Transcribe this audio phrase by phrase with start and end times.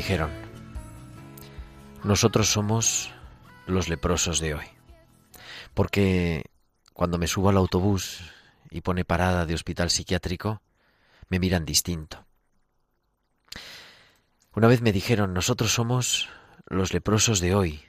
[0.00, 0.30] Dijeron,
[2.04, 3.12] nosotros somos
[3.66, 4.64] los leprosos de hoy,
[5.74, 6.46] porque
[6.94, 8.22] cuando me subo al autobús
[8.70, 10.62] y pone parada de hospital psiquiátrico,
[11.28, 12.24] me miran distinto.
[14.54, 16.30] Una vez me dijeron, nosotros somos
[16.64, 17.84] los leprosos de hoy,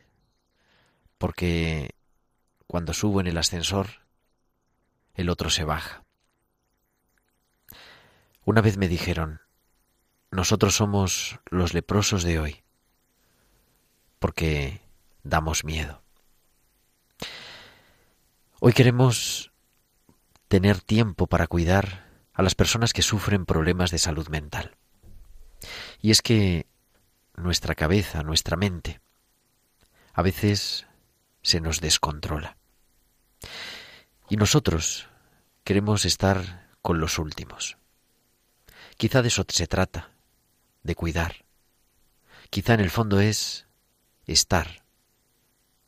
[1.18, 1.92] porque
[2.68, 3.88] cuando subo en el ascensor,
[5.14, 6.04] el otro se baja.
[8.44, 9.40] Una vez me dijeron,
[10.32, 12.64] nosotros somos los leprosos de hoy,
[14.20, 14.82] porque
[15.24, 16.02] damos miedo.
[18.62, 19.52] Hoy queremos
[20.48, 24.78] tener tiempo para cuidar a las personas que sufren problemas de salud mental.
[26.02, 26.66] Y es que
[27.36, 29.02] nuestra cabeza, nuestra mente,
[30.14, 30.88] a veces
[31.42, 32.58] se nos descontrola.
[34.30, 35.10] Y nosotros
[35.64, 37.78] queremos estar con los últimos.
[38.98, 40.11] Quizá de eso se trata,
[40.84, 41.46] de cuidar.
[42.50, 43.68] Quizá en el fondo es
[44.26, 44.84] estar,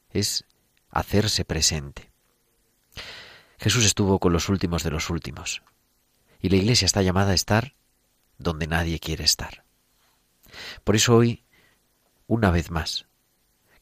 [0.09, 0.45] es
[0.89, 2.11] hacerse presente.
[3.57, 5.63] Jesús estuvo con los últimos de los últimos,
[6.41, 7.75] y la Iglesia está llamada a estar
[8.37, 9.63] donde nadie quiere estar.
[10.83, 11.43] Por eso hoy,
[12.27, 13.05] una vez más,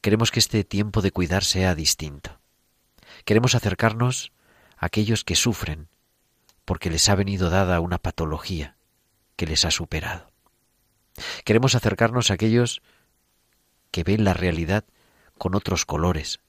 [0.00, 2.40] queremos que este tiempo de cuidar sea distinto.
[3.24, 4.32] Queremos acercarnos
[4.76, 5.88] a aquellos que sufren
[6.64, 8.76] porque les ha venido dada una patología
[9.36, 10.31] que les ha superado.
[11.44, 12.82] Queremos acercarnos a aquellos
[13.90, 14.84] que ven la realidad
[15.38, 16.40] con otros colores,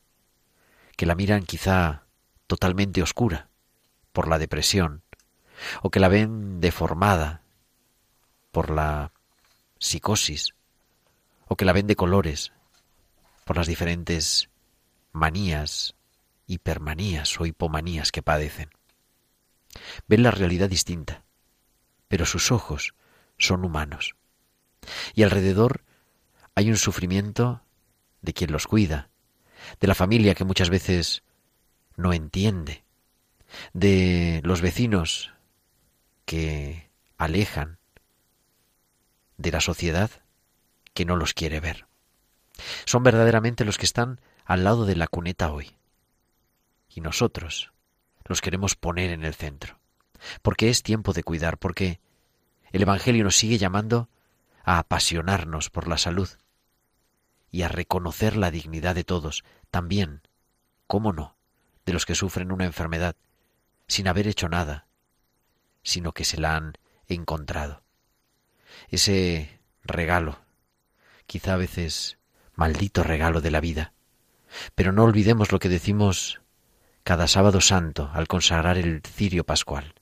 [0.95, 2.03] que la miran quizá
[2.47, 3.49] totalmente oscura
[4.11, 5.03] por la depresión,
[5.81, 7.41] o que la ven deformada
[8.51, 9.11] por la
[9.79, 10.53] psicosis,
[11.47, 12.53] o que la ven de colores
[13.45, 14.49] por las diferentes
[15.11, 15.95] manías,
[16.47, 18.69] hipermanías o hipomanías que padecen.
[20.07, 21.23] Ven la realidad distinta,
[22.07, 22.93] pero sus ojos
[23.37, 24.15] son humanos.
[25.13, 25.83] Y alrededor
[26.55, 27.61] hay un sufrimiento
[28.21, 29.09] de quien los cuida,
[29.79, 31.23] de la familia que muchas veces
[31.95, 32.83] no entiende,
[33.73, 35.33] de los vecinos
[36.25, 37.77] que alejan,
[39.37, 40.09] de la sociedad
[40.93, 41.87] que no los quiere ver.
[42.85, 45.75] Son verdaderamente los que están al lado de la cuneta hoy.
[46.89, 47.71] Y nosotros
[48.25, 49.79] los queremos poner en el centro,
[50.41, 51.99] porque es tiempo de cuidar, porque
[52.71, 54.09] el Evangelio nos sigue llamando
[54.63, 56.29] a apasionarnos por la salud
[57.51, 60.21] y a reconocer la dignidad de todos, también,
[60.87, 61.37] cómo no,
[61.85, 63.15] de los que sufren una enfermedad,
[63.87, 64.87] sin haber hecho nada,
[65.83, 66.73] sino que se la han
[67.07, 67.83] encontrado.
[68.89, 70.39] Ese regalo,
[71.27, 72.17] quizá a veces
[72.55, 73.93] maldito regalo de la vida,
[74.75, 76.41] pero no olvidemos lo que decimos
[77.03, 79.93] cada sábado santo al consagrar el cirio pascual.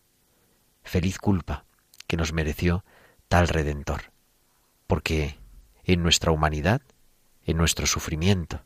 [0.83, 1.65] Feliz culpa
[2.07, 2.85] que nos mereció
[3.27, 4.11] tal redentor,
[4.91, 5.39] porque
[5.85, 6.81] en nuestra humanidad,
[7.45, 8.65] en nuestro sufrimiento,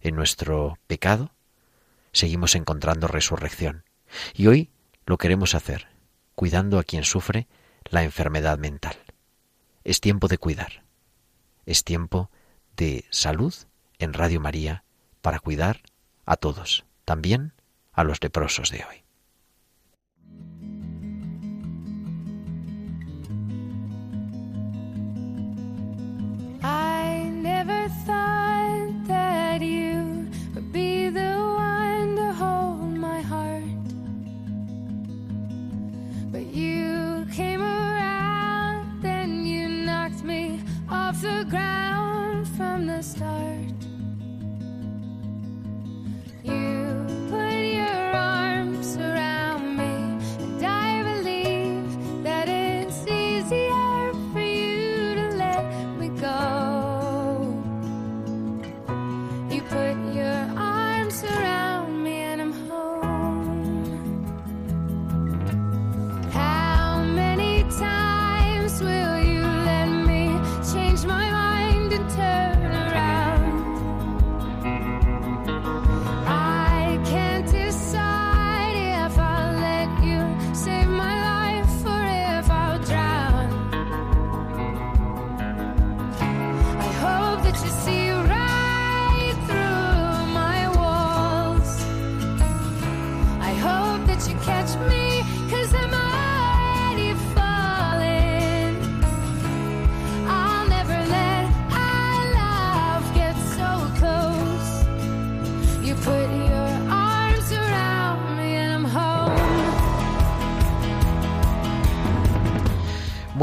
[0.00, 1.34] en nuestro pecado,
[2.12, 3.84] seguimos encontrando resurrección.
[4.32, 4.70] Y hoy
[5.06, 5.88] lo queremos hacer,
[6.36, 7.48] cuidando a quien sufre
[7.90, 8.96] la enfermedad mental.
[9.82, 10.84] Es tiempo de cuidar.
[11.64, 12.30] Es tiempo
[12.76, 13.52] de salud
[13.98, 14.84] en Radio María
[15.20, 15.82] para cuidar
[16.26, 17.54] a todos, también
[17.92, 19.05] a los leprosos de hoy.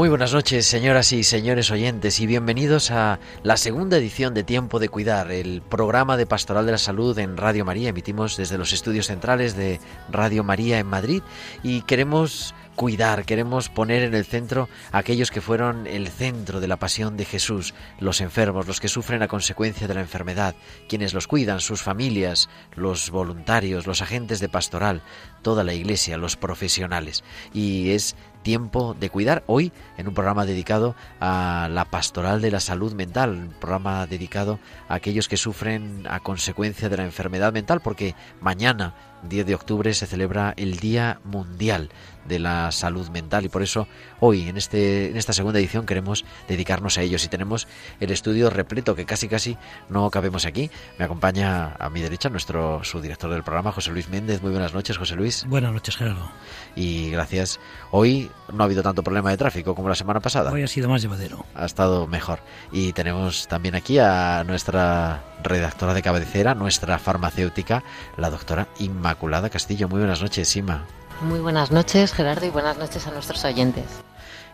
[0.04, 4.78] Muy buenas noches, señoras y señores oyentes, y bienvenidos a la segunda edición de Tiempo
[4.78, 7.88] de Cuidar, el programa de Pastoral de la Salud en Radio María.
[7.88, 9.80] Emitimos desde los estudios centrales de
[10.10, 11.22] Radio María en Madrid
[11.62, 16.68] y queremos cuidar, queremos poner en el centro a aquellos que fueron el centro de
[16.68, 20.54] la pasión de Jesús, los enfermos, los que sufren a consecuencia de la enfermedad,
[20.88, 25.02] quienes los cuidan, sus familias, los voluntarios, los agentes de pastoral,
[25.42, 27.24] toda la iglesia, los profesionales.
[27.52, 32.60] Y es tiempo de cuidar hoy en un programa dedicado a la pastoral de la
[32.60, 37.80] salud mental, un programa dedicado a aquellos que sufren a consecuencia de la enfermedad mental,
[37.80, 38.94] porque mañana,
[39.28, 41.90] 10 de octubre, se celebra el Día Mundial
[42.26, 43.86] de la salud mental y por eso
[44.20, 47.66] hoy en este en esta segunda edición queremos dedicarnos a ellos y tenemos
[48.00, 49.56] el estudio repleto que casi casi
[49.88, 50.70] no cabemos aquí.
[50.98, 54.42] Me acompaña a mi derecha nuestro subdirector del programa José Luis Méndez.
[54.42, 55.44] Muy buenas noches, José Luis.
[55.46, 56.30] Buenas noches, Gerardo.
[56.76, 57.60] Y gracias.
[57.90, 60.50] Hoy no ha habido tanto problema de tráfico como la semana pasada.
[60.50, 61.44] Hoy ha sido más llevadero.
[61.54, 62.40] Ha estado mejor.
[62.72, 67.84] Y tenemos también aquí a nuestra redactora de cabecera, nuestra farmacéutica,
[68.16, 69.88] la doctora Inmaculada Castillo.
[69.88, 70.86] Muy buenas noches, Ima.
[71.20, 73.84] Muy buenas noches, Gerardo, y buenas noches a nuestros oyentes.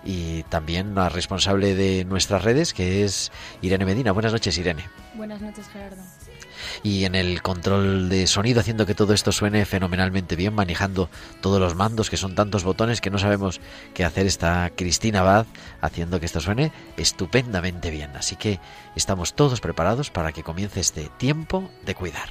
[0.05, 4.13] Y también la responsable de nuestras redes, que es Irene Medina.
[4.13, 4.89] Buenas noches, Irene.
[5.15, 6.03] Buenas noches, Gerardo.
[6.83, 11.11] Y en el control de sonido, haciendo que todo esto suene fenomenalmente bien, manejando
[11.41, 13.61] todos los mandos, que son tantos botones que no sabemos
[13.95, 15.47] qué hacer, está Cristina Bad,
[15.81, 18.17] haciendo que esto suene estupendamente bien.
[18.17, 18.61] Así que
[18.97, 22.29] estamos todos preparados para que comience este tiempo de cuidar.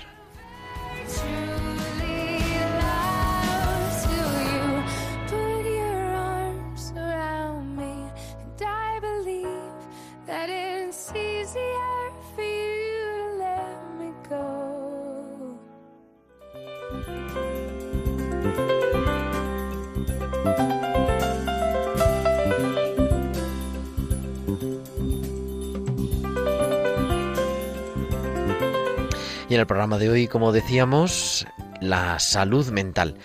[29.50, 31.48] Y en el programa de hoy, como decíamos,
[31.82, 33.16] la salud mental.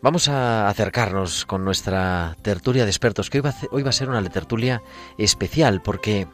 [0.00, 3.38] Vamos a acercarnos con nuestra tertulia de expertos, que
[3.72, 4.80] hoy va a, a ser una tertulia
[5.18, 6.28] especial, porque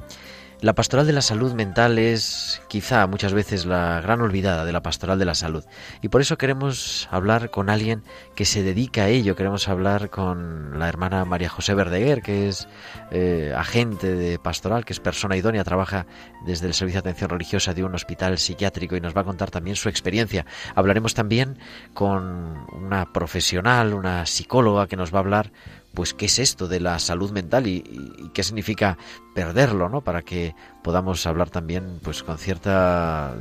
[0.60, 4.82] la pastoral de la salud mental es quizá muchas veces la gran olvidada de la
[4.82, 5.64] pastoral de la salud.
[6.02, 8.02] Y por eso queremos hablar con alguien
[8.34, 9.36] que se dedica a ello.
[9.36, 12.66] Queremos hablar con la hermana María José Verdeguer, que es
[13.12, 16.06] eh, agente de pastoral, que es persona idónea, trabaja
[16.44, 19.50] desde el Servicio de Atención Religiosa de un hospital psiquiátrico y nos va a contar
[19.50, 20.44] también su experiencia.
[20.74, 21.58] Hablaremos también
[21.94, 25.52] con una profesional, una psicóloga, que nos va a hablar
[25.94, 28.98] pues qué es esto de la salud mental y, qué significa
[29.34, 30.02] perderlo, ¿no?
[30.02, 33.34] Para que podamos hablar también pues con cierta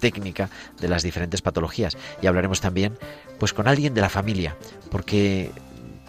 [0.00, 0.48] técnica
[0.80, 2.98] de las diferentes patologías y hablaremos también
[3.38, 4.56] pues con alguien de la familia,
[4.90, 5.52] porque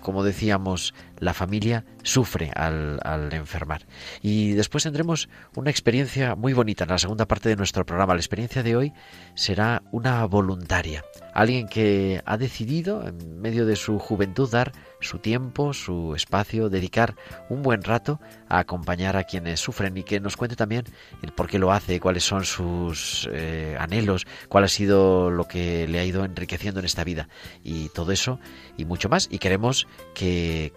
[0.01, 2.99] como decíamos, la familia sufre al,
[3.31, 3.85] enfermar.
[4.21, 8.13] Y después tendremos una experiencia muy bonita en la segunda parte de nuestro programa.
[8.13, 8.93] La experiencia de hoy
[9.33, 11.03] será una voluntaria,
[11.33, 17.15] alguien que ha decidido en medio de su juventud dar su tiempo, su espacio, dedicar
[17.49, 20.85] un buen rato a acompañar a quienes sufren y que nos cuente también
[21.21, 25.87] el por qué lo hace, cuáles son sus eh, anhelos, cuál ha sido lo que
[25.87, 27.27] le ha ido enriqueciendo en esta vida
[27.63, 28.39] y todo eso
[28.77, 29.27] y mucho más.
[29.29, 30.73] Y queremos que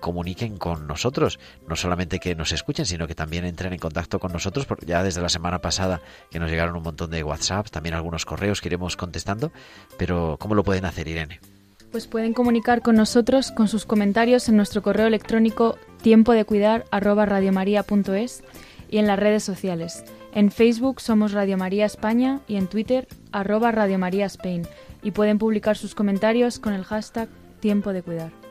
[0.59, 4.67] con nosotros, no solamente que nos escuchen, sino que también entren en contacto con nosotros,
[4.67, 6.01] porque ya desde la semana pasada
[6.31, 9.51] que nos llegaron un montón de WhatsApp, también algunos correos que iremos contestando,
[9.97, 11.41] pero ¿cómo lo pueden hacer, Irene?
[11.91, 16.85] Pues pueden comunicar con nosotros con sus comentarios en nuestro correo electrónico tiempo de cuidar
[18.89, 20.05] y en las redes sociales.
[20.35, 24.67] En Facebook somos Radio María España y en Twitter arroba Radio María Spain
[25.03, 27.29] y pueden publicar sus comentarios con el hashtag
[27.61, 28.46] tiempo de cuidar.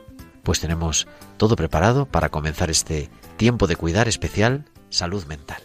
[0.46, 5.60] Pues tenemos todo preparado para comenzar este tiempo de cuidar especial salud mental.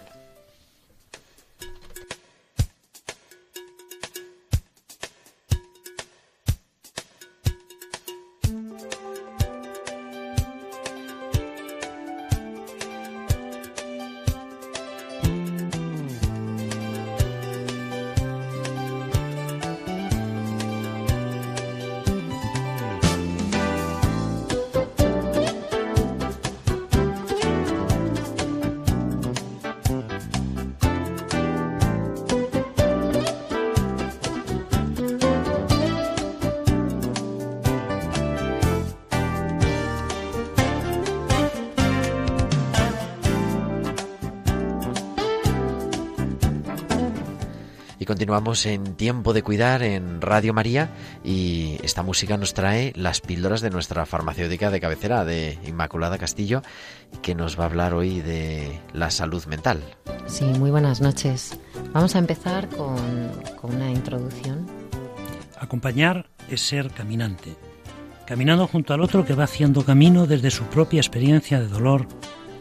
[48.11, 50.89] Continuamos en Tiempo de Cuidar en Radio María
[51.23, 56.61] y esta música nos trae las píldoras de nuestra farmacéutica de cabecera, de Inmaculada Castillo,
[57.21, 59.81] que nos va a hablar hoy de la salud mental.
[60.25, 61.57] Sí, muy buenas noches.
[61.93, 62.97] Vamos a empezar con,
[63.61, 64.67] con una introducción.
[65.57, 67.55] Acompañar es ser caminante,
[68.27, 72.07] caminando junto al otro que va haciendo camino desde su propia experiencia de dolor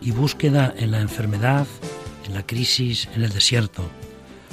[0.00, 1.66] y búsqueda en la enfermedad,
[2.24, 3.82] en la crisis, en el desierto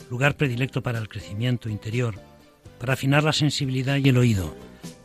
[0.09, 2.15] lugar predilecto para el crecimiento interior,
[2.79, 4.55] para afinar la sensibilidad y el oído,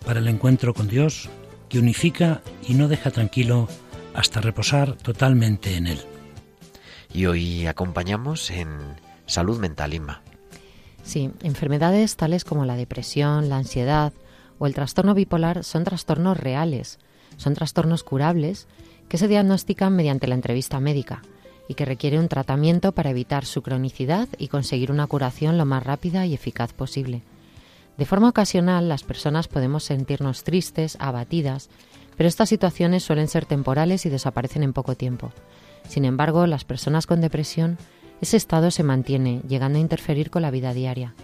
[0.04, 1.28] para el encuentro con Dios,
[1.68, 3.68] que unifica y no deja tranquilo
[4.14, 5.99] hasta reposar totalmente en Él.
[7.12, 8.68] Y hoy acompañamos en
[9.26, 10.23] Salud Mental, Inma.
[11.02, 14.12] Sí, enfermedades tales como la depresión, la ansiedad
[14.59, 16.99] o el trastorno bipolar son trastornos reales,
[17.37, 18.68] son trastornos curables
[19.09, 21.23] que se diagnostican mediante la entrevista médica
[21.69, 25.83] y que requiere un tratamiento para evitar su cronicidad y conseguir una curación lo más
[25.83, 27.23] rápida y eficaz posible.
[27.97, 31.69] De forma ocasional, las personas podemos sentirnos tristes, abatidas,
[32.16, 35.33] pero estas situaciones suelen ser temporales y desaparecen en poco tiempo.
[35.88, 37.78] Sin embargo, las personas con depresión,
[38.21, 41.14] ese estado se mantiene, llegando a interferir con la vida diaria.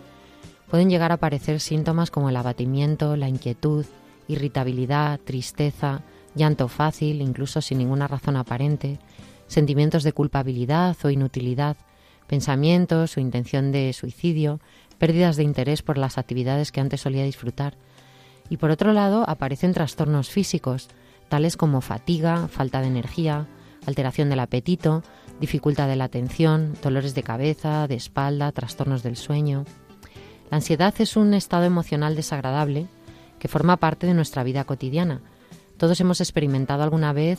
[0.70, 3.86] Pueden llegar a aparecer síntomas como el abatimiento, la inquietud,
[4.26, 6.02] irritabilidad, tristeza,
[6.34, 8.98] llanto fácil, incluso sin ninguna razón aparente,
[9.48, 11.76] sentimientos de culpabilidad o inutilidad,
[12.28, 14.60] pensamientos o intención de suicidio,
[14.98, 17.76] pérdidas de interés por las actividades que antes solía disfrutar.
[18.50, 20.88] Y por otro lado, aparecen trastornos físicos,
[21.28, 23.46] tales como fatiga, falta de energía,
[23.86, 25.02] alteración del apetito,
[25.40, 29.64] dificultad de la atención, dolores de cabeza, de espalda, trastornos del sueño.
[30.50, 32.86] La ansiedad es un estado emocional desagradable
[33.38, 35.20] que forma parte de nuestra vida cotidiana.
[35.76, 37.38] Todos hemos experimentado alguna vez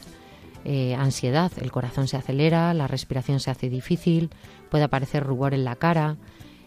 [0.65, 4.29] eh, ansiedad, el corazón se acelera, la respiración se hace difícil,
[4.69, 6.17] puede aparecer rubor en la cara.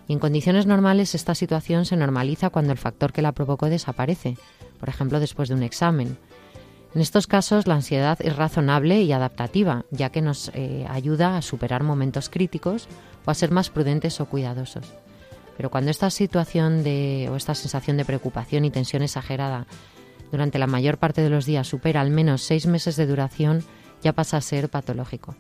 [0.08, 4.36] Y en condiciones normales esta situación se normaliza cuando el factor que la provocó desaparece,
[4.80, 6.18] por ejemplo después de un examen.
[6.94, 11.42] En estos casos la ansiedad es razonable y adaptativa, ya que nos eh, ayuda a
[11.42, 12.88] superar momentos críticos
[13.24, 14.92] o a ser más prudentes o cuidadosos.
[15.56, 19.66] Pero cuando esta situación de, o esta sensación de preocupación y tensión exagerada
[20.30, 23.62] durante la mayor parte de los días supera al menos seis meses de duración,
[24.02, 25.34] ya pasa a ser patológico.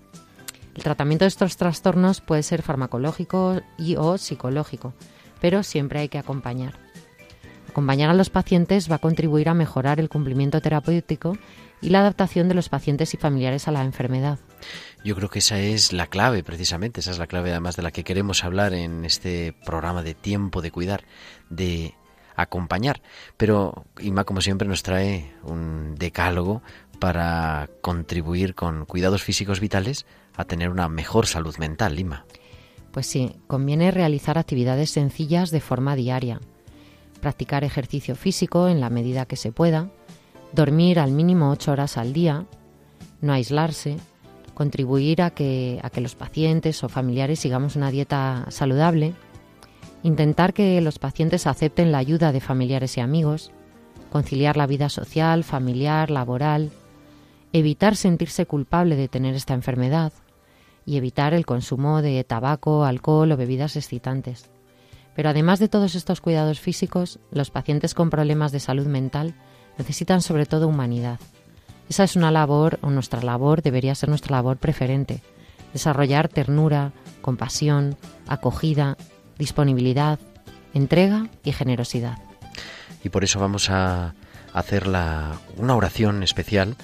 [0.74, 4.94] El tratamiento de estos trastornos puede ser farmacológico y o psicológico,
[5.40, 6.74] pero siempre hay que acompañar.
[7.68, 11.36] Acompañar a los pacientes va a contribuir a mejorar el cumplimiento terapéutico
[11.80, 14.38] y la adaptación de los pacientes y familiares a la enfermedad.
[15.04, 17.90] Yo creo que esa es la clave, precisamente, esa es la clave además de la
[17.90, 21.04] que queremos hablar en este programa de tiempo de cuidar,
[21.50, 21.94] de
[22.36, 23.02] acompañar.
[23.36, 26.62] Pero Inma, como siempre, nos trae un decálogo
[27.02, 30.06] para contribuir con cuidados físicos vitales
[30.36, 32.26] a tener una mejor salud mental, Lima.
[32.92, 36.38] Pues sí, conviene realizar actividades sencillas de forma diaria,
[37.20, 39.90] practicar ejercicio físico en la medida que se pueda,
[40.52, 42.46] dormir al mínimo ocho horas al día,
[43.20, 43.96] no aislarse,
[44.54, 49.12] contribuir a que, a que los pacientes o familiares sigamos una dieta saludable,
[50.04, 53.50] intentar que los pacientes acepten la ayuda de familiares y amigos,
[54.12, 56.70] conciliar la vida social, familiar, laboral,
[57.52, 60.12] evitar sentirse culpable de tener esta enfermedad
[60.84, 64.50] y evitar el consumo de tabaco, alcohol o bebidas excitantes.
[65.14, 69.34] Pero además de todos estos cuidados físicos, los pacientes con problemas de salud mental
[69.78, 71.20] necesitan sobre todo humanidad.
[71.88, 75.22] Esa es una labor, o nuestra labor debería ser nuestra labor preferente,
[75.72, 78.96] desarrollar ternura, compasión, acogida,
[79.38, 80.18] disponibilidad,
[80.72, 82.18] entrega y generosidad.
[83.04, 84.14] Y por eso vamos a
[84.54, 86.76] hacer una oración especial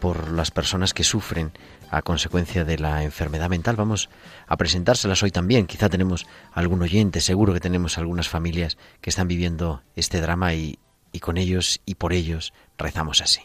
[0.00, 1.52] por las personas que sufren
[1.90, 3.76] a consecuencia de la enfermedad mental.
[3.76, 4.08] Vamos
[4.46, 5.66] a presentárselas hoy también.
[5.66, 10.78] Quizá tenemos algún oyente, seguro que tenemos algunas familias que están viviendo este drama y,
[11.12, 13.42] y con ellos y por ellos rezamos así.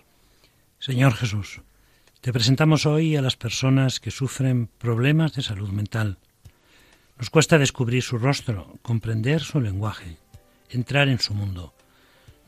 [0.80, 1.62] Señor Jesús,
[2.22, 6.18] te presentamos hoy a las personas que sufren problemas de salud mental.
[7.18, 10.18] Nos cuesta descubrir su rostro, comprender su lenguaje,
[10.70, 11.74] entrar en su mundo,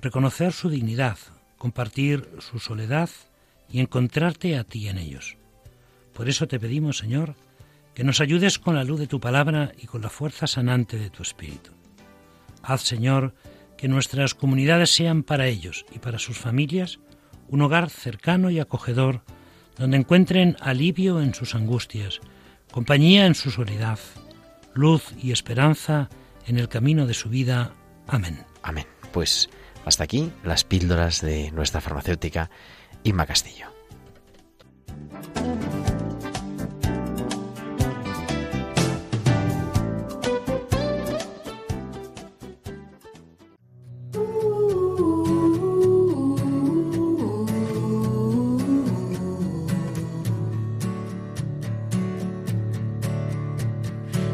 [0.02, 1.18] reconocer su dignidad,
[1.58, 3.10] compartir su soledad
[3.70, 5.38] y encontrarte a ti en ellos.
[6.14, 7.36] Por eso te pedimos, Señor,
[7.94, 11.10] que nos ayudes con la luz de tu palabra y con la fuerza sanante de
[11.10, 11.72] tu Espíritu.
[12.64, 13.34] Haz, Señor,
[13.78, 17.00] que nuestras comunidades sean para ellos y para sus familias
[17.48, 19.24] un hogar cercano y acogedor,
[19.78, 22.20] donde encuentren alivio en sus angustias,
[22.72, 24.00] compañía en su soledad,
[24.74, 26.10] luz y esperanza
[26.46, 27.74] en el camino de su vida.
[28.08, 28.44] Amén.
[28.64, 28.86] Amén.
[29.12, 29.50] Pues
[29.86, 32.50] hasta aquí las píldoras de nuestra farmacéutica
[33.08, 33.68] Inma Castillo.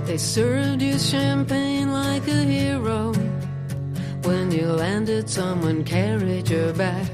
[0.06, 3.14] They served you champagne like a hero.
[4.24, 7.13] When you landed, someone carried your bag.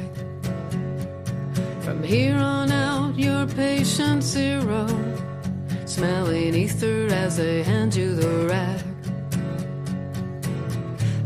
[2.10, 4.88] Here on out, you're patient zero.
[5.86, 8.84] Smelling ether as they hand you the rag.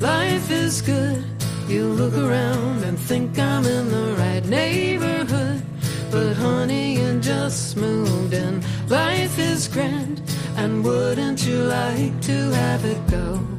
[0.01, 1.23] Life is good.
[1.69, 5.63] You look around and think I'm in the right neighborhood.
[6.11, 8.61] But honey, you just moved in.
[8.89, 10.21] Life is grand.
[10.57, 13.52] And wouldn't you like to have it go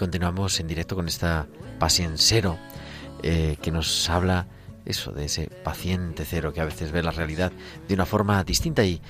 [0.00, 1.46] continuamos en directo con esta
[2.16, 2.58] Cero
[3.22, 4.46] eh, que nos habla
[4.86, 7.52] eso de ese paciente cero que a veces ve la realidad
[7.86, 9.02] de una forma distinta y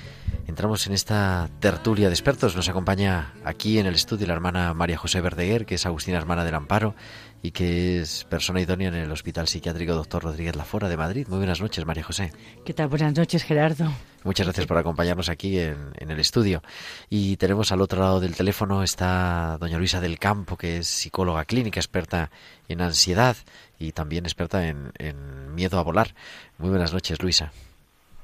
[0.48, 2.56] entramos en esta tertulia de expertos.
[2.56, 6.44] Nos acompaña aquí en el estudio la hermana María José Verdeguer, que es Agustina Hermana
[6.44, 6.96] del Amparo
[7.40, 11.28] y que es persona idónea en el Hospital Psiquiátrico Doctor Rodríguez Lafora de Madrid.
[11.28, 12.32] Muy buenas noches, María José.
[12.64, 12.88] ¿Qué tal?
[12.88, 13.92] Buenas noches, Gerardo.
[14.22, 16.62] Muchas gracias por acompañarnos aquí en, en, el estudio.
[17.08, 21.44] Y tenemos al otro lado del teléfono está doña Luisa del Campo, que es psicóloga
[21.46, 22.30] clínica, experta
[22.68, 23.36] en ansiedad
[23.78, 26.14] y también experta en, en miedo a volar.
[26.58, 27.50] Muy buenas noches, Luisa.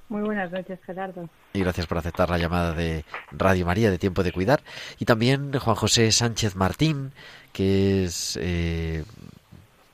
[0.09, 1.29] Muy buenas noches, Gerardo.
[1.53, 4.61] Y gracias por aceptar la llamada de Radio María de Tiempo de Cuidar.
[4.99, 7.13] Y también Juan José Sánchez Martín,
[7.53, 9.05] que es eh,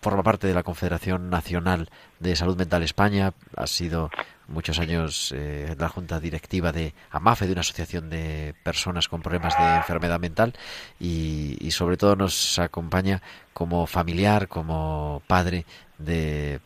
[0.03, 1.89] forma parte de la Confederación Nacional
[2.21, 4.11] de Salud Mental España, ha sido
[4.49, 9.57] muchos años eh, la junta directiva de AMAFE, de una asociación de personas con problemas
[9.59, 10.55] de enfermedad mental,
[11.01, 15.65] y, y sobre todo nos acompaña como familiar, como padre
[15.99, 16.61] de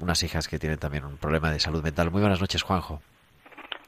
[0.00, 2.10] unas hijas que tienen también un problema de salud mental.
[2.10, 3.00] Muy buenas noches, Juanjo.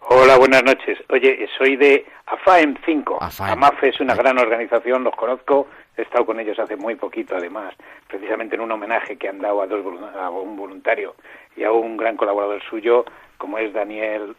[0.09, 0.99] Hola, buenas noches.
[1.09, 3.19] Oye, soy de AFAEM 5.
[3.21, 3.53] AFAEM.
[3.53, 7.75] AMAFE es una gran organización, los conozco, he estado con ellos hace muy poquito, además,
[8.07, 9.85] precisamente en un homenaje que han dado a, dos,
[10.17, 11.15] a un voluntario
[11.57, 13.05] y a un gran colaborador suyo,
[13.39, 14.37] como es Daniel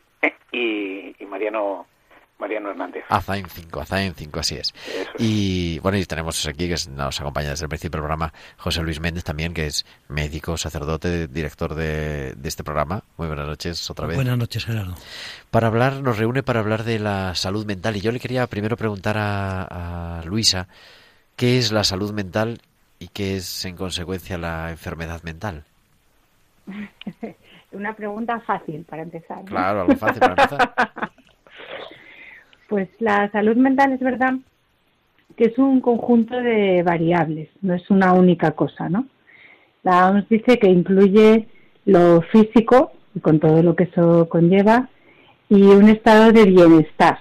[0.51, 1.85] y, y Mariano
[2.37, 3.05] Mariano Hernández.
[3.07, 4.73] Azaim 5, Azaim 5, así es.
[5.17, 8.99] Y bueno, y tenemos aquí que nos acompaña desde el principio del programa José Luis
[8.99, 13.03] Méndez también, que es médico, sacerdote, director de, de este programa.
[13.17, 14.17] Muy buenas noches otra vez.
[14.17, 14.95] Buenas noches, Gerardo.
[15.49, 18.75] Para hablar, nos reúne para hablar de la salud mental y yo le quería primero
[18.75, 20.67] preguntar a, a Luisa
[21.37, 22.61] qué es la salud mental
[22.99, 25.63] y qué es en consecuencia la enfermedad mental.
[27.75, 29.39] Una pregunta fácil para empezar.
[29.39, 29.45] ¿no?
[29.45, 30.73] Claro, algo fácil para empezar.
[32.67, 34.33] Pues la salud mental es verdad
[35.35, 39.05] que es un conjunto de variables, no es una única cosa, ¿no?
[39.83, 41.47] La OMS dice que incluye
[41.85, 44.89] lo físico, y con todo lo que eso conlleva,
[45.49, 47.19] y un estado de bienestar.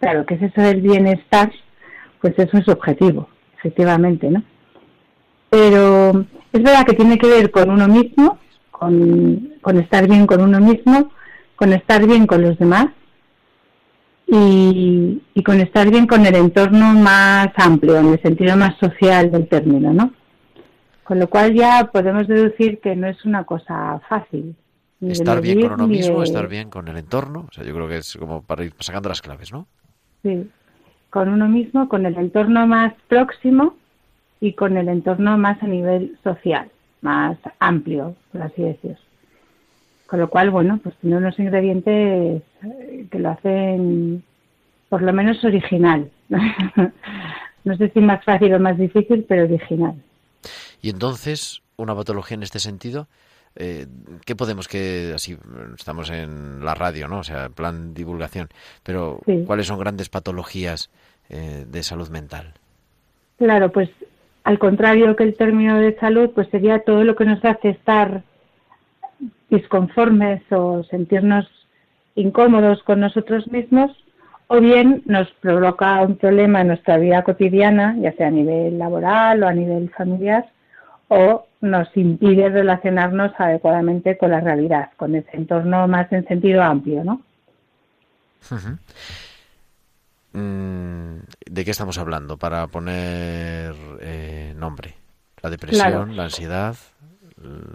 [0.00, 1.52] Claro, ¿qué es eso del bienestar?
[2.20, 4.42] Pues eso es objetivo, efectivamente, ¿no?
[5.50, 8.38] Pero es verdad que tiene que ver con uno mismo,
[8.82, 11.12] con, con estar bien con uno mismo,
[11.54, 12.86] con estar bien con los demás,
[14.26, 19.30] y, y, con estar bien con el entorno más amplio, en el sentido más social
[19.30, 20.12] del término, ¿no?
[21.04, 24.56] Con lo cual ya podemos deducir que no es una cosa fácil.
[25.00, 26.24] Estar bien con uno mismo, de...
[26.24, 29.10] estar bien con el entorno, o sea, yo creo que es como para ir sacando
[29.10, 29.66] las claves, ¿no?
[30.22, 30.48] Sí,
[31.10, 33.76] con uno mismo, con el entorno más próximo
[34.40, 36.70] y con el entorno más a nivel social,
[37.02, 38.96] más amplio, por así decirlo.
[40.06, 42.42] Con lo cual, bueno, pues tiene unos ingredientes
[43.10, 44.22] que lo hacen
[44.88, 46.10] por lo menos original.
[47.64, 49.94] no sé si más fácil o más difícil, pero original.
[50.82, 53.08] Y entonces, una patología en este sentido,
[53.56, 53.86] eh,
[54.26, 55.38] ¿qué podemos que, así,
[55.78, 57.20] estamos en la radio, ¿no?
[57.20, 58.48] O sea, plan divulgación,
[58.82, 59.44] pero sí.
[59.46, 60.90] ¿cuáles son grandes patologías
[61.28, 62.54] eh, de salud mental?
[63.38, 63.88] Claro, pues
[64.44, 68.22] al contrario que el término de salud, pues sería todo lo que nos hace estar
[69.50, 71.46] disconformes o sentirnos
[72.14, 73.90] incómodos con nosotros mismos
[74.48, 79.42] o bien nos provoca un problema en nuestra vida cotidiana, ya sea a nivel laboral
[79.42, 80.46] o a nivel familiar,
[81.08, 87.02] o nos impide relacionarnos adecuadamente con la realidad, con ese entorno más en sentido amplio,
[87.02, 87.22] ¿no?
[90.32, 92.38] ¿De qué estamos hablando?
[92.38, 94.94] Para poner eh, nombre.
[95.42, 96.06] La depresión, claro.
[96.06, 96.76] la ansiedad,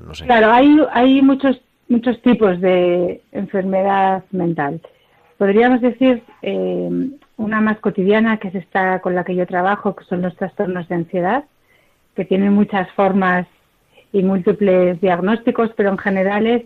[0.05, 0.25] no sé.
[0.25, 4.81] Claro, hay, hay muchos muchos tipos de enfermedad mental.
[5.37, 10.05] Podríamos decir eh, una más cotidiana, que es esta con la que yo trabajo, que
[10.05, 11.45] son los trastornos de ansiedad,
[12.15, 13.47] que tienen muchas formas
[14.11, 16.63] y múltiples diagnósticos, pero en general es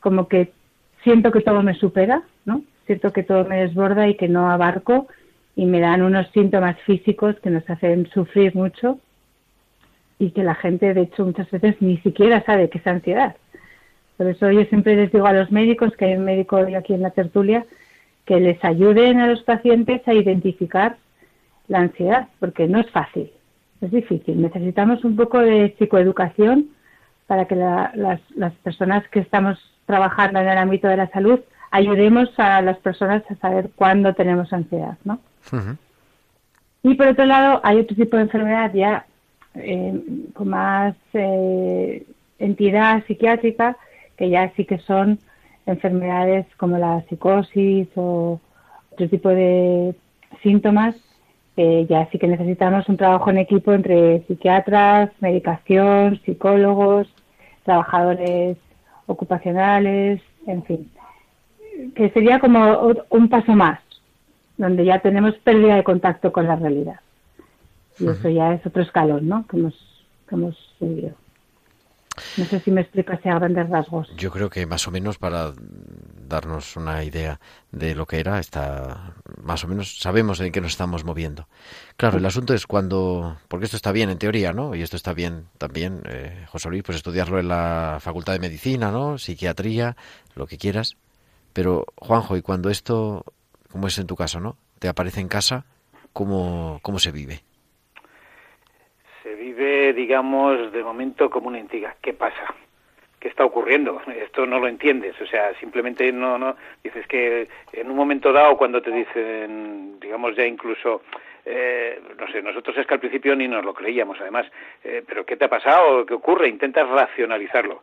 [0.00, 0.52] como que
[1.02, 2.62] siento que todo me supera, ¿no?
[2.86, 5.06] Siento que todo me desborda y que no abarco
[5.56, 8.98] y me dan unos síntomas físicos que nos hacen sufrir mucho
[10.18, 13.36] y que la gente, de hecho, muchas veces ni siquiera sabe que es ansiedad.
[14.16, 16.94] Por eso yo siempre les digo a los médicos, que hay un médico hoy aquí
[16.94, 17.66] en la tertulia,
[18.24, 20.96] que les ayuden a los pacientes a identificar
[21.68, 23.30] la ansiedad, porque no es fácil,
[23.80, 24.40] es difícil.
[24.40, 26.70] Necesitamos un poco de psicoeducación
[27.26, 31.40] para que las, las personas que estamos trabajando en el ámbito de la salud
[31.70, 35.18] ayudemos a las personas a saber cuándo tenemos ansiedad, ¿no?
[36.82, 39.06] Y por otro lado, hay otro tipo de enfermedad ya
[39.54, 40.00] eh,
[40.34, 42.04] con más eh,
[42.38, 43.76] entidad psiquiátrica,
[44.16, 45.18] que ya sí que son
[45.66, 48.40] enfermedades como la psicosis o
[48.92, 49.94] otro tipo de
[50.42, 50.94] síntomas,
[51.56, 57.06] ya sí que necesitamos un trabajo en equipo entre psiquiatras, medicación, psicólogos,
[57.64, 58.58] trabajadores
[59.06, 60.90] ocupacionales, en fin,
[61.94, 63.80] que sería como un paso más,
[64.56, 67.00] donde ya tenemos pérdida de contacto con la realidad.
[67.98, 69.46] Y eso ya es otro escalón, ¿no?
[69.46, 69.74] Que hemos,
[70.28, 71.14] que hemos vivido.
[72.36, 74.08] No sé si me explicas a grandes rasgos.
[74.16, 75.52] Yo creo que más o menos para
[76.28, 77.40] darnos una idea
[77.72, 81.48] de lo que era, está más o menos sabemos en qué nos estamos moviendo.
[81.96, 84.76] Claro, el asunto es cuando, porque esto está bien en teoría, ¿no?
[84.76, 88.92] Y esto está bien también, eh, José Luis, pues estudiarlo en la Facultad de Medicina,
[88.92, 89.18] ¿no?
[89.18, 89.96] Psiquiatría,
[90.36, 90.96] lo que quieras.
[91.52, 93.24] Pero, Juanjo, y cuando esto,
[93.74, 94.54] como es en tu caso, ¿no?
[94.78, 95.64] Te aparece en casa,
[96.12, 97.40] ¿cómo, cómo se vive?
[99.20, 101.96] Se vive, digamos, de momento como una intriga.
[102.00, 102.54] ¿Qué pasa?
[103.18, 104.00] ¿Qué está ocurriendo?
[104.16, 108.56] Esto no lo entiendes, o sea, simplemente no, no, dices que en un momento dado
[108.56, 111.02] cuando te dicen, digamos ya incluso,
[111.44, 114.46] eh, no sé, nosotros es que al principio ni nos lo creíamos además,
[114.84, 116.06] eh, pero ¿qué te ha pasado?
[116.06, 116.46] ¿Qué ocurre?
[116.46, 117.82] Intentas racionalizarlo.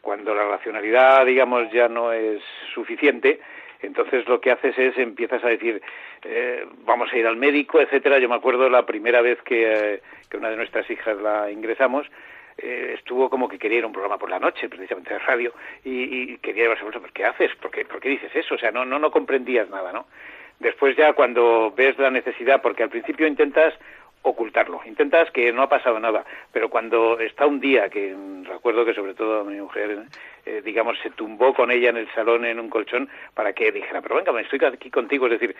[0.00, 2.40] Cuando la racionalidad, digamos, ya no es
[2.72, 3.40] suficiente,
[3.84, 5.80] entonces lo que haces es empiezas a decir
[6.22, 10.36] eh, vamos a ir al médico etcétera yo me acuerdo la primera vez que, que
[10.36, 12.06] una de nuestras hijas la ingresamos
[12.56, 15.52] eh, estuvo como que quería ir a un programa por la noche, precisamente de radio,
[15.84, 17.00] y, y quería llevarse bolsa.
[17.12, 17.54] ¿Qué haces?
[17.56, 18.54] ¿Por qué, ¿Por qué dices eso?
[18.54, 20.06] O sea, no, no, no comprendías nada, ¿no?
[20.60, 23.74] Después ya cuando ves la necesidad, porque al principio intentas
[24.24, 28.94] ocultarlo, intentas que no ha pasado nada, pero cuando está un día, que recuerdo que
[28.94, 30.04] sobre todo mi mujer,
[30.46, 34.00] eh, digamos, se tumbó con ella en el salón en un colchón para que dijera,
[34.00, 35.54] pero venga, me estoy aquí contigo, es decir,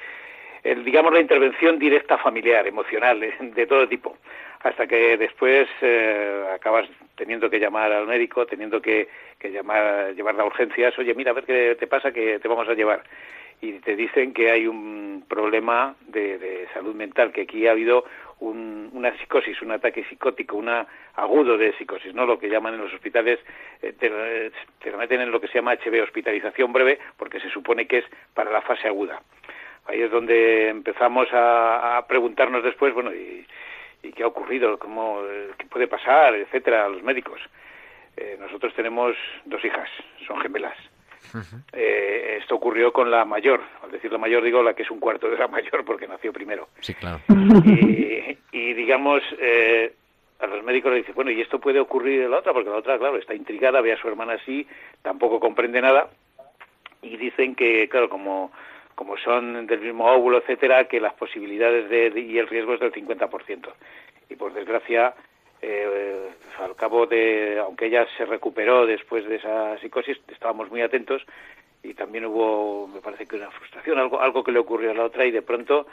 [0.62, 4.16] el, digamos, la intervención directa familiar, emocional, de todo tipo,
[4.62, 10.40] hasta que después eh, acabas teniendo que llamar al médico, teniendo que, que llamar, llevar
[10.40, 13.02] a urgencias, oye, mira, a ver qué te pasa, que te vamos a llevar.
[13.64, 18.04] Y te dicen que hay un problema de, de salud mental, que aquí ha habido
[18.40, 20.68] un, una psicosis, un ataque psicótico, un
[21.14, 22.26] agudo de psicosis, ¿no?
[22.26, 23.40] Lo que llaman en los hospitales,
[23.80, 24.10] eh, te,
[24.80, 28.04] te, meten en lo que se llama HB, hospitalización breve, porque se supone que es
[28.34, 29.22] para la fase aguda.
[29.86, 33.46] Ahí es donde empezamos a, preguntarnos después, bueno, y,
[34.14, 35.22] qué ha ocurrido, cómo,
[35.56, 37.40] qué puede pasar, etcétera, a los médicos.
[38.14, 39.88] Eh, nosotros tenemos dos hijas,
[40.26, 40.76] son gemelas.
[41.34, 41.62] Uh -huh.
[41.72, 45.00] eh, esto ocurrió con la mayor, al decir la mayor digo la que es un
[45.00, 46.68] cuarto de la mayor porque nació primero.
[46.80, 47.20] Sí, claro.
[47.64, 49.92] Y, y digamos, eh,
[50.40, 52.52] a los médicos le dicen, bueno, ¿y esto puede ocurrir en la otra?
[52.52, 54.66] Porque la otra, claro, está intrigada, ve a su hermana así,
[55.02, 56.08] tampoco comprende nada.
[57.02, 58.50] Y dicen que, claro, como,
[58.94, 62.80] como son del mismo óvulo, etcétera, que las posibilidades de, de, y el riesgo es
[62.80, 63.68] del 50%.
[64.30, 65.14] Y por desgracia,
[65.66, 71.22] eh, al cabo de, aunque ella se recuperó después de esa psicosis, estábamos muy atentos
[71.82, 75.04] y también hubo, me parece que una frustración, algo, algo que le ocurrió a la
[75.04, 75.86] otra y de pronto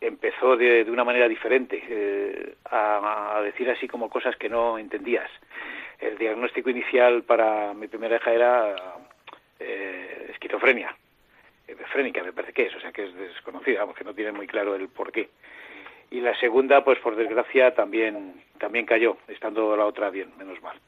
[0.00, 5.30] empezó de, una manera diferente eh, a, decir así como cosas que no entendías.
[5.98, 8.76] El diagnóstico inicial para mi primera hija era
[9.60, 10.94] eh, esquizofrenia,
[11.66, 14.46] efrénica me parece que es, o sea que es desconocida, vamos, que no tiene muy
[14.46, 15.28] claro el por qué
[16.10, 20.78] y la segunda, pues por desgracia, también también cayó, estando la otra bien, menos mal.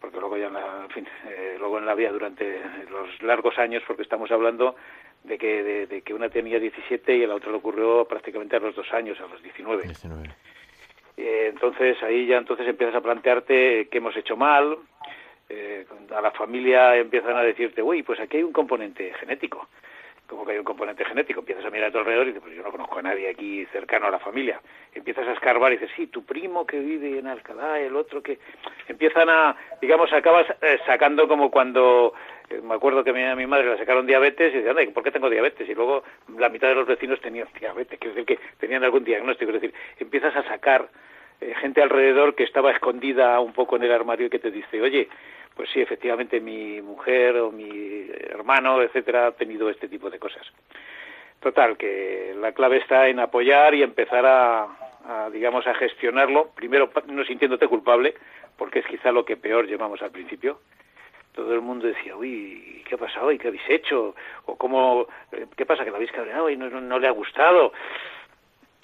[0.00, 2.60] Porque luego ya, en la, en fin, eh, luego en la vida durante
[2.90, 4.76] los largos años, porque estamos hablando
[5.24, 8.60] de que de, de, que una tenía 17 y la otra le ocurrió prácticamente a
[8.60, 9.84] los dos años, a los 19.
[9.84, 10.30] 19.
[11.16, 14.76] Eh, entonces ahí ya entonces empiezas a plantearte qué hemos hecho mal,
[15.48, 19.66] eh, a la familia empiezan a decirte, uy, pues aquí hay un componente genético
[20.26, 22.56] como que hay un componente genético, empiezas a mirar a tu alrededor y dices, pues
[22.56, 24.60] yo no conozco a nadie aquí cercano a la familia.
[24.94, 28.38] Empiezas a escarbar y dices, sí, tu primo que vive en Alcalá, el otro que...
[28.88, 32.14] Empiezan a, digamos, acabas eh, sacando como cuando,
[32.50, 35.30] eh, me acuerdo que a mi madre le sacaron diabetes y decía, ¿por qué tengo
[35.30, 35.68] diabetes?
[35.68, 36.02] Y luego
[36.36, 39.74] la mitad de los vecinos tenían diabetes, quiere decir que tenían algún diagnóstico, es decir,
[39.98, 40.88] empiezas a sacar
[41.40, 44.80] eh, gente alrededor que estaba escondida un poco en el armario y que te dice,
[44.80, 45.08] oye,
[45.56, 50.46] pues sí, efectivamente mi mujer o mi hermano, etcétera, ha tenido este tipo de cosas.
[51.40, 54.66] Total, que la clave está en apoyar y empezar a,
[55.06, 56.50] a, digamos, a gestionarlo.
[56.54, 58.14] Primero, no sintiéndote culpable,
[58.56, 60.60] porque es quizá lo que peor llevamos al principio.
[61.34, 63.30] Todo el mundo decía, uy, ¿qué ha pasado?
[63.30, 64.14] ¿Y qué habéis hecho?
[64.46, 65.84] O cómo, eh, ¿qué pasa?
[65.84, 67.72] ¿Que lo habéis cabreado y no, le ha gustado?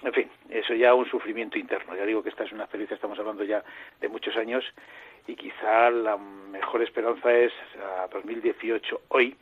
[0.02, 1.96] En fin, eso ya un sufrimiento interno.
[1.96, 3.62] Ya digo que esta es una experiencia, estamos hablando ya
[4.00, 4.64] de muchos años
[5.26, 7.52] y quizá la mejor esperanza es
[7.98, 9.36] a 2018 hoy.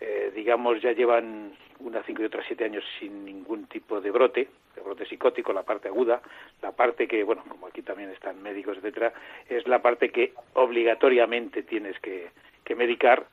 [0.00, 4.48] Eh, digamos, ya llevan unas cinco y otras siete años sin ningún tipo de brote,
[4.74, 6.20] de brote psicótico, la parte aguda,
[6.62, 9.12] la parte que, bueno, como aquí también están médicos, etcétera,
[9.48, 12.30] es la parte que obligatoriamente tienes que,
[12.64, 13.26] que medicar.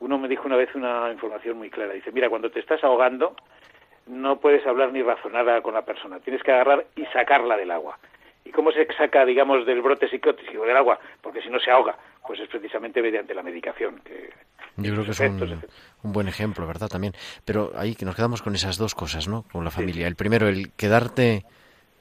[0.00, 3.36] Uno me dijo una vez una información muy clara, dice, mira, cuando te estás ahogando,
[4.06, 7.98] no puedes hablar ni razonar con la persona, tienes que agarrar y sacarla del agua.
[8.44, 10.98] ¿Y cómo se saca, digamos, del brote psicótico del agua?
[11.20, 14.00] Porque si no se ahoga, pues es precisamente mediante la medicación.
[14.04, 14.30] Que
[14.76, 15.62] Yo creo que es un,
[16.02, 16.88] un, buen ejemplo, ¿verdad?
[16.88, 17.14] También.
[17.44, 19.44] Pero ahí que nos quedamos con esas dos cosas, ¿no?
[19.52, 20.04] Con la familia.
[20.04, 20.08] Sí.
[20.08, 21.44] El primero, el quedarte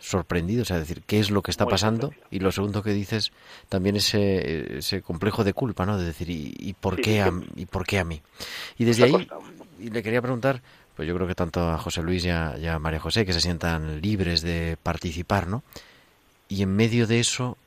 [0.01, 2.11] sorprendido, o sea, decir, ¿qué es lo que está Muy pasando?
[2.31, 3.31] Y lo segundo que dices,
[3.69, 5.97] también ese, ese complejo de culpa, ¿no?
[5.97, 8.21] De decir, ¿y, y por, sí, qué a, ¿y por qué a mí?
[8.77, 9.27] Y desde ahí,
[9.79, 10.61] y le quería preguntar,
[10.95, 13.33] pues yo creo que tanto a José Luis y a, y a María José, que
[13.33, 15.63] se sientan libres de participar, ¿no?
[16.51, 17.57] Y en medio de eso,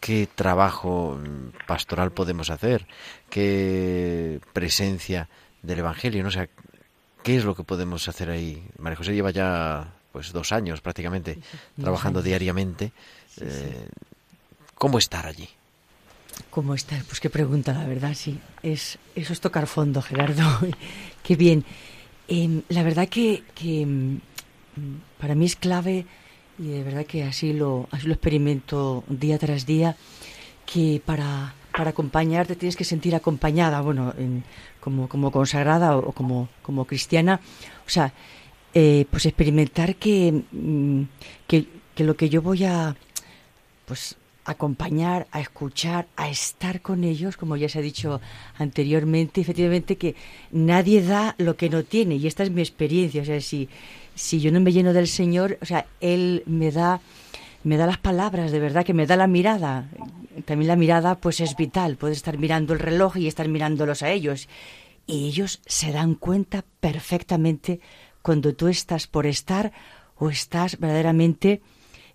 [0.00, 1.20] ¿qué trabajo
[1.66, 2.86] pastoral podemos hacer?
[3.28, 5.28] ¿Qué presencia
[5.60, 6.22] del Evangelio?
[6.22, 6.30] ¿no?
[6.30, 6.48] O sea,
[7.22, 8.64] ¿qué es lo que podemos hacer ahí?
[8.78, 11.40] María José lleva ya pues dos años prácticamente sí,
[11.76, 11.82] sí.
[11.82, 12.92] trabajando diariamente.
[13.42, 13.88] Eh,
[14.76, 15.50] ¿Cómo estar allí?
[16.48, 17.04] ¿Cómo estar?
[17.04, 18.38] Pues qué pregunta, la verdad, sí.
[18.62, 20.44] Es, eso es tocar fondo, Gerardo.
[21.22, 21.62] qué bien.
[22.26, 23.86] Eh, la verdad que, que
[25.18, 26.06] para mí es clave
[26.58, 29.96] y de verdad que así lo, así lo experimento día tras día,
[30.66, 34.44] que para, para acompañarte tienes que sentir acompañada, bueno, en,
[34.80, 37.40] como, como consagrada o, como, como cristiana,
[37.86, 38.12] o sea,
[38.74, 41.02] eh, pues experimentar que, mm,
[41.46, 42.96] que, que lo que yo voy a,
[43.86, 48.20] pues acompañar, a escuchar, a estar con ellos, como ya se ha dicho
[48.56, 50.16] anteriormente, efectivamente que
[50.50, 53.68] nadie da lo que no tiene, y esta es mi experiencia, o sea, si,
[54.18, 57.00] si yo no me lleno del Señor, o sea, Él me da,
[57.62, 59.88] me da las palabras, de verdad, que me da la mirada.
[60.44, 61.96] También la mirada, pues es vital.
[61.96, 64.48] Puedes estar mirando el reloj y estar mirándolos a ellos.
[65.06, 67.80] Y ellos se dan cuenta perfectamente
[68.20, 69.72] cuando tú estás por estar
[70.16, 71.62] o estás verdaderamente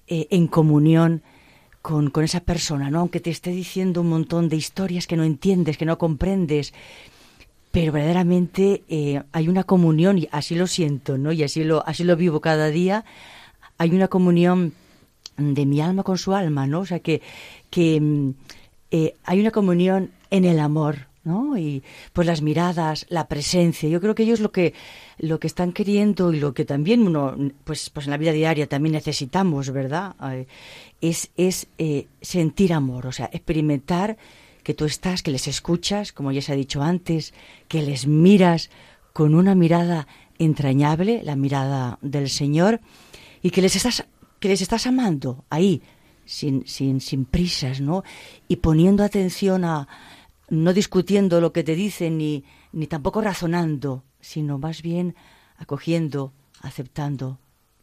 [0.07, 1.23] eh, en comunión
[1.81, 2.99] con, con esa persona, ¿no?
[2.99, 6.73] Aunque te esté diciendo un montón de historias que no entiendes, que no comprendes,
[7.73, 11.31] pero verdaderamente eh, hay una comunión y así lo siento, ¿no?
[11.31, 13.03] Y así lo así lo vivo cada día.
[13.79, 14.73] Hay una comunión
[15.37, 16.81] de mi alma con su alma, ¿no?
[16.81, 17.23] O sea que
[17.71, 18.31] que
[18.91, 21.57] eh, hay una comunión en el amor, ¿no?
[21.57, 21.81] Y
[22.13, 23.89] pues las miradas, la presencia.
[23.89, 24.75] Yo creo que ellos lo que
[25.17, 28.69] lo que están queriendo y lo que también uno pues pues en la vida diaria
[28.69, 30.15] también necesitamos, ¿verdad?
[31.01, 34.15] Es es eh, sentir amor, o sea, experimentar
[34.63, 37.33] que tú estás, que les escuchas, como ya se ha dicho antes,
[37.67, 38.69] que les miras
[39.13, 40.07] con una mirada
[40.39, 42.81] entrañable, la mirada del Señor,
[43.41, 44.05] y que les estás,
[44.39, 45.81] que les estás amando ahí,
[46.25, 48.03] sin, sin, sin prisas, ¿no?
[48.47, 49.87] Y poniendo atención a,
[50.49, 55.15] no discutiendo lo que te dicen, ni, ni tampoco razonando, sino más bien
[55.57, 57.39] acogiendo, aceptando,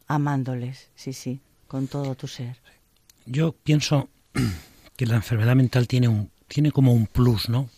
[0.07, 2.57] amándoles, sí, sí, con todo tu ser.
[3.25, 4.09] Yo pienso
[4.97, 7.69] que la enfermedad mental tiene un tiene como un plus, ¿no?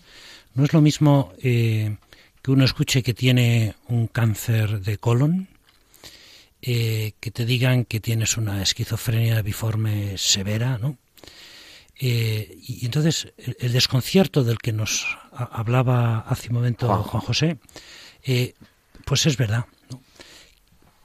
[0.55, 1.95] No es lo mismo eh,
[2.41, 5.47] que uno escuche que tiene un cáncer de colon,
[6.61, 10.97] eh, que te digan que tienes una esquizofrenia biforme severa, ¿no?
[11.99, 17.21] Eh, y entonces el, el, desconcierto del que nos hablaba hace un momento Juan, Juan
[17.21, 17.59] José,
[18.23, 18.55] eh,
[19.05, 20.01] pues es verdad, ¿no?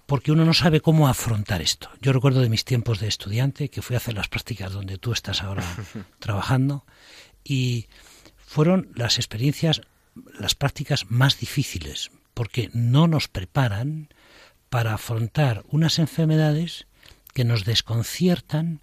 [0.06, 1.90] porque uno no sabe cómo afrontar esto.
[2.00, 5.12] Yo recuerdo de mis tiempos de estudiante que fui a hacer las prácticas donde tú
[5.12, 5.62] estás ahora
[6.18, 6.86] trabajando
[7.44, 7.86] y
[8.36, 9.82] fueron las experiencias,
[10.38, 14.08] las prácticas más difíciles, porque no nos preparan
[14.70, 16.86] para afrontar unas enfermedades
[17.34, 18.80] que nos desconciertan,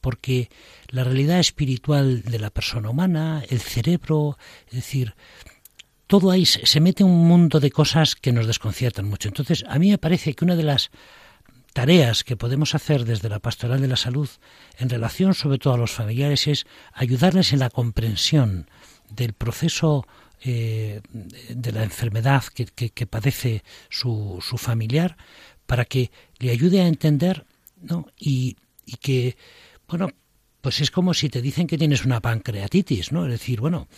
[0.00, 0.50] porque
[0.88, 4.36] la realidad espiritual de la persona humana, el cerebro,
[4.66, 5.14] es decir,
[6.06, 9.28] todo ahí se mete un mundo de cosas que nos desconciertan mucho.
[9.28, 10.90] Entonces, a mí me parece que una de las
[11.74, 14.30] tareas que podemos hacer desde la pastoral de la salud
[14.78, 18.70] en relación sobre todo a los familiares es ayudarles en la comprensión
[19.10, 20.06] del proceso
[20.40, 21.02] eh,
[21.50, 25.16] de la enfermedad que, que, que padece su, familiar
[25.66, 27.44] para que le ayude a entender
[27.82, 28.06] ¿no?
[28.16, 28.56] y,
[28.86, 29.36] y que,
[29.88, 30.10] bueno,
[30.60, 33.26] pues es como si te dicen que tienes una pancreatitis, ¿no?
[33.26, 33.88] Es decir, bueno,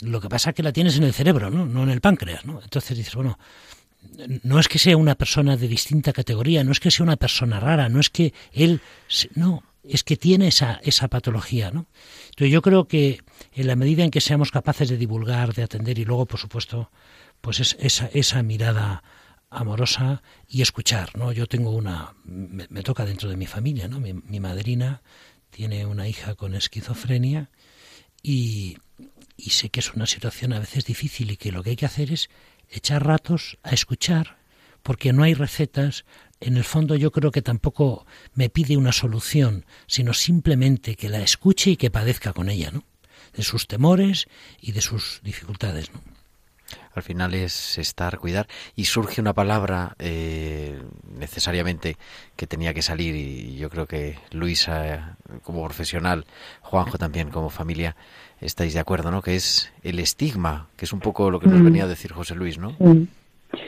[0.00, 1.66] lo que pasa es que la tienes en el cerebro, ¿no?
[1.66, 2.60] No en el páncreas, ¿no?
[2.62, 3.38] Entonces dices, bueno,
[4.42, 7.60] no es que sea una persona de distinta categoría, no es que sea una persona
[7.60, 8.80] rara, no es que él,
[9.34, 11.86] no, es que tiene esa, esa patología, ¿no?
[12.30, 13.20] Entonces yo creo que
[13.54, 16.90] en la medida en que seamos capaces de divulgar, de atender y luego, por supuesto,
[17.40, 19.02] pues es, esa, esa mirada
[19.50, 21.32] amorosa y escuchar, ¿no?
[21.32, 23.98] Yo tengo una, me, toca dentro de mi familia, ¿no?
[24.00, 25.02] Mi, madrina
[25.50, 27.50] tiene una hija con esquizofrenia
[28.22, 28.76] y,
[29.36, 31.86] y sé que es una situación a veces difícil y que lo que hay que
[31.86, 32.28] hacer es
[32.70, 34.38] echar ratos a escuchar,
[34.82, 36.04] porque no hay recetas,
[36.40, 41.20] en el fondo yo creo que tampoco me pide una solución, sino simplemente que la
[41.20, 42.84] escuche y que padezca con ella, ¿no?
[43.34, 44.28] De sus temores
[44.60, 46.00] y de sus dificultades, ¿no?
[46.94, 50.82] Al final es estar, cuidar, y surge una palabra eh,
[51.16, 51.96] necesariamente
[52.36, 56.26] que tenía que salir, y yo creo que Luisa como profesional,
[56.60, 57.96] Juanjo también como familia,
[58.40, 59.22] estáis de acuerdo, ¿no?
[59.22, 61.64] Que es el estigma, que es un poco lo que nos mm.
[61.64, 62.74] venía a decir José Luis, ¿no?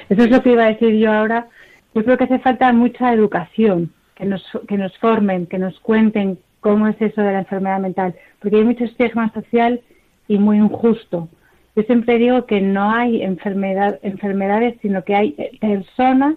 [0.09, 1.49] Eso es lo que iba a decir yo ahora.
[1.95, 6.39] Yo creo que hace falta mucha educación, que nos, que nos formen, que nos cuenten
[6.61, 9.81] cómo es eso de la enfermedad mental, porque hay mucho estigma social
[10.29, 11.29] y muy injusto.
[11.75, 16.37] Yo siempre digo que no hay enfermedad, enfermedades, sino que hay personas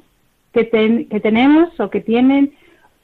[0.54, 0.70] que,
[1.10, 2.54] que tenemos o que tienen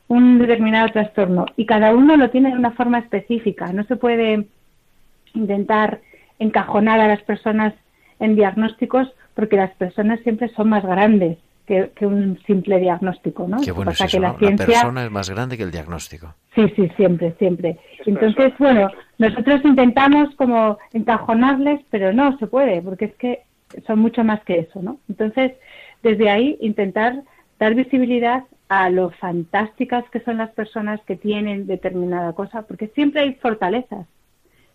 [0.08, 3.72] un determinado trastorno y cada uno lo tiene de una forma específica.
[3.74, 4.48] No se puede
[5.34, 6.02] intentar
[6.40, 7.74] encajonar a las personas
[8.20, 13.58] en diagnósticos porque las personas siempre son más grandes que, un simple diagnóstico, ¿no?
[13.62, 16.34] Qué bueno es eso, la, persona es más grande que el diagnóstico.
[16.56, 17.78] Sí, sí, siempre, siempre.
[18.08, 18.90] Entonces, bueno,
[19.20, 23.44] nosotros intentamos como encajonarles, pero no se puede, porque es que
[23.86, 24.98] son mucho más que eso, ¿no?
[25.08, 25.52] Entonces,
[26.02, 27.22] desde ahí intentar
[27.60, 33.22] dar visibilidad a lo fantásticas que son las personas que tienen determinada cosa, porque siempre
[33.22, 34.08] hay fortalezas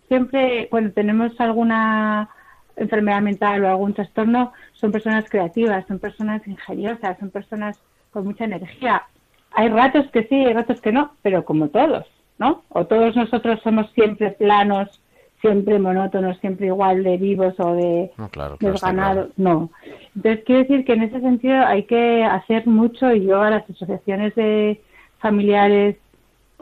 [0.09, 2.29] siempre cuando tenemos alguna
[2.77, 8.45] enfermedad mental o algún trastorno, son personas creativas, son personas ingeniosas, son personas con mucha
[8.45, 9.05] energía.
[9.53, 12.07] Hay ratos que sí, hay ratos que no, pero como todos,
[12.39, 12.65] ¿no?
[12.71, 15.01] O todos nosotros somos siempre planos,
[15.41, 19.31] siempre monótonos, siempre igual de vivos o de no, claro, desganados.
[19.37, 19.71] No.
[20.17, 23.71] Entonces, quiero decir que en ese sentido hay que hacer mucho y yo a las
[23.71, 24.81] asociaciones de
[25.19, 25.97] familiares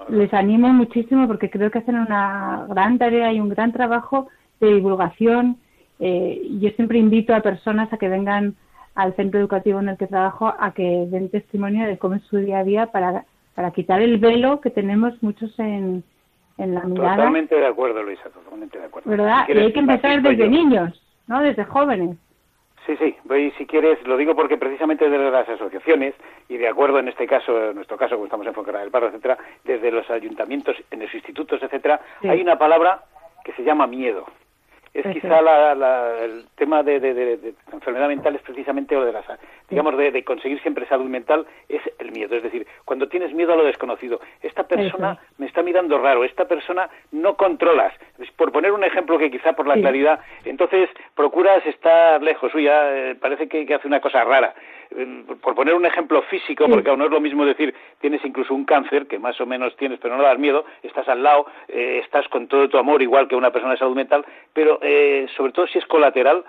[0.08, 4.28] les animo muchísimo porque creo que hacen una gran tarea y un gran trabajo
[4.60, 5.56] de divulgación.
[5.98, 8.54] Eh, yo siempre invito a personas a que vengan
[8.94, 12.38] al centro educativo en el que trabajo a que den testimonio de cómo es su
[12.38, 16.04] día a día para, para quitar el velo que tenemos muchos en,
[16.58, 17.16] en la mirada.
[17.16, 19.10] Totalmente de acuerdo, Luisa, totalmente de acuerdo.
[19.10, 19.46] ¿Verdad?
[19.48, 21.40] y hay que empezar desde niños, ¿no?
[21.40, 22.16] Desde jóvenes.
[22.86, 26.14] Sí, sí, voy si quieres, lo digo porque precisamente desde las asociaciones
[26.48, 29.06] y de acuerdo en este caso, en nuestro caso, como estamos en Foncarra del Barro,
[29.08, 33.04] etcétera, desde los ayuntamientos, en los institutos, etcétera, hay una palabra
[33.44, 34.26] que se llama miedo
[34.94, 35.40] es quizá
[36.24, 39.24] el tema de, de, enfermedad mental es precisamente o de las
[39.70, 42.36] digamos de, conseguir siempre salud mental es el miedo.
[42.36, 46.46] Es decir cuando tienes miedo a lo desconocido esta persona me está mirando raro esta
[46.46, 47.94] persona no controlas.
[48.36, 52.52] Por poner un ejemplo que quizá por la claridad entonces procuras estar lejos.
[52.52, 54.54] Suya eh, parece que, que hace una cosa rara
[55.40, 58.64] por poner un ejemplo físico, porque aún no es lo mismo decir tienes incluso un
[58.64, 62.28] cáncer, que más o menos tienes, pero no das miedo, estás al lado, eh, estás
[62.28, 65.66] con todo tu amor, igual que una persona de salud mental, pero eh, sobre todo
[65.66, 66.44] si es colateral,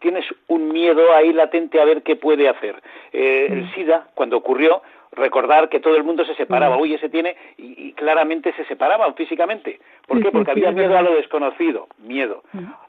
[0.00, 2.76] tienes un miedo ahí latente a ver qué puede hacer.
[3.12, 4.82] El SIDA, cuando ocurrió,
[5.12, 6.76] recordar que todo el mundo se separaba.
[6.76, 9.80] Uy, ese tiene, y, claramente se separaban físicamente.
[10.06, 10.30] ¿Por qué?
[10.30, 12.42] Porque había miedo a lo desconocido, miedo.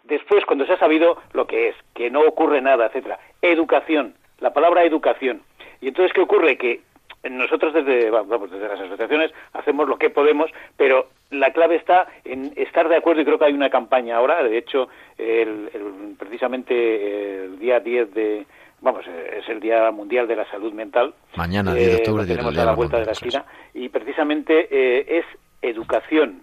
[0.03, 4.51] Después, cuando se ha sabido lo que es, que no ocurre nada, etcétera, educación la
[4.51, 5.41] palabra educación.
[5.79, 6.57] Y entonces, ¿qué ocurre?
[6.57, 6.81] Que
[7.29, 12.51] nosotros desde, vamos, desde las asociaciones hacemos lo que podemos, pero la clave está en
[12.55, 15.69] estar de acuerdo y creo que hay una campaña ahora, de hecho, el,
[16.17, 18.45] precisamente el día 10 de,
[18.81, 21.13] vamos, es el Día Mundial de la Salud Mental.
[21.35, 25.19] Mañana, 10 de eh, octubre, tenemos a la vuelta de la esquina y precisamente eh,
[25.19, 25.25] es
[25.61, 26.41] educación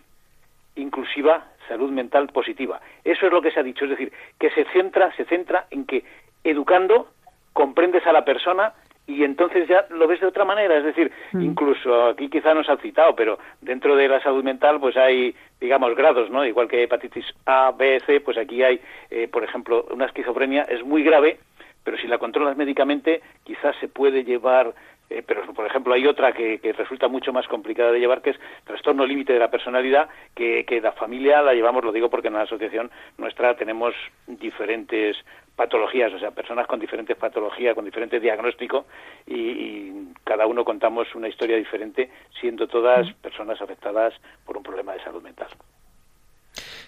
[0.76, 2.80] inclusiva, salud mental positiva.
[3.03, 5.84] Eso es lo que se ha dicho, es decir, que se centra, se centra en
[5.84, 6.05] que
[6.44, 7.09] educando
[7.53, 8.72] comprendes a la persona
[9.09, 11.40] y entonces ya lo ves de otra manera, es decir, mm.
[11.40, 15.96] incluso aquí quizá nos ha citado, pero dentro de la salud mental pues hay, digamos,
[15.96, 16.44] grados, ¿no?
[16.44, 18.80] Igual que hepatitis A, B, C, pues aquí hay,
[19.11, 21.38] eh, por ejemplo, una esquizofrenia es muy grave,
[21.82, 24.74] pero si la controlas médicamente quizás se puede llevar
[25.11, 28.36] eh, pero por ejemplo hay otra que, resulta mucho más complicada de llevar que es
[28.64, 32.34] trastorno límite de la personalidad que, que la familia la llevamos lo digo porque en
[32.34, 33.94] la asociación nuestra tenemos
[34.26, 35.16] diferentes
[35.59, 38.86] patologías, o sea, personas con diferentes patologías, con diferentes diagnósticos
[39.26, 44.12] y, cada uno contamos una historia diferente, siendo todas personas afectadas
[44.44, 45.48] por un problema de salud mental.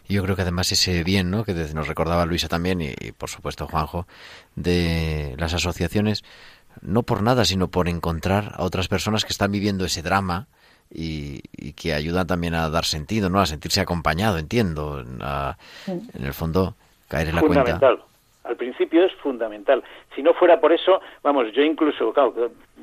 [0.09, 1.43] Yo creo que además ese bien, ¿no?
[1.45, 4.07] Que nos recordaba Luisa también y, y, por supuesto Juanjo,
[4.57, 6.23] de las asociaciones,
[6.83, 10.47] no por nada, sino por encontrar a otras personas que están viviendo ese drama
[10.93, 13.41] y, y que ayudan también a dar sentido, ¿no?
[13.41, 15.57] A sentirse acompañado, entiendo, a,
[15.87, 16.77] en el fondo
[17.09, 17.97] caer en la fundamental.
[17.97, 18.10] cuenta.
[18.45, 19.83] Al principio es fundamental.
[20.15, 22.33] Si no fuera por eso, vamos, yo incluso, claro,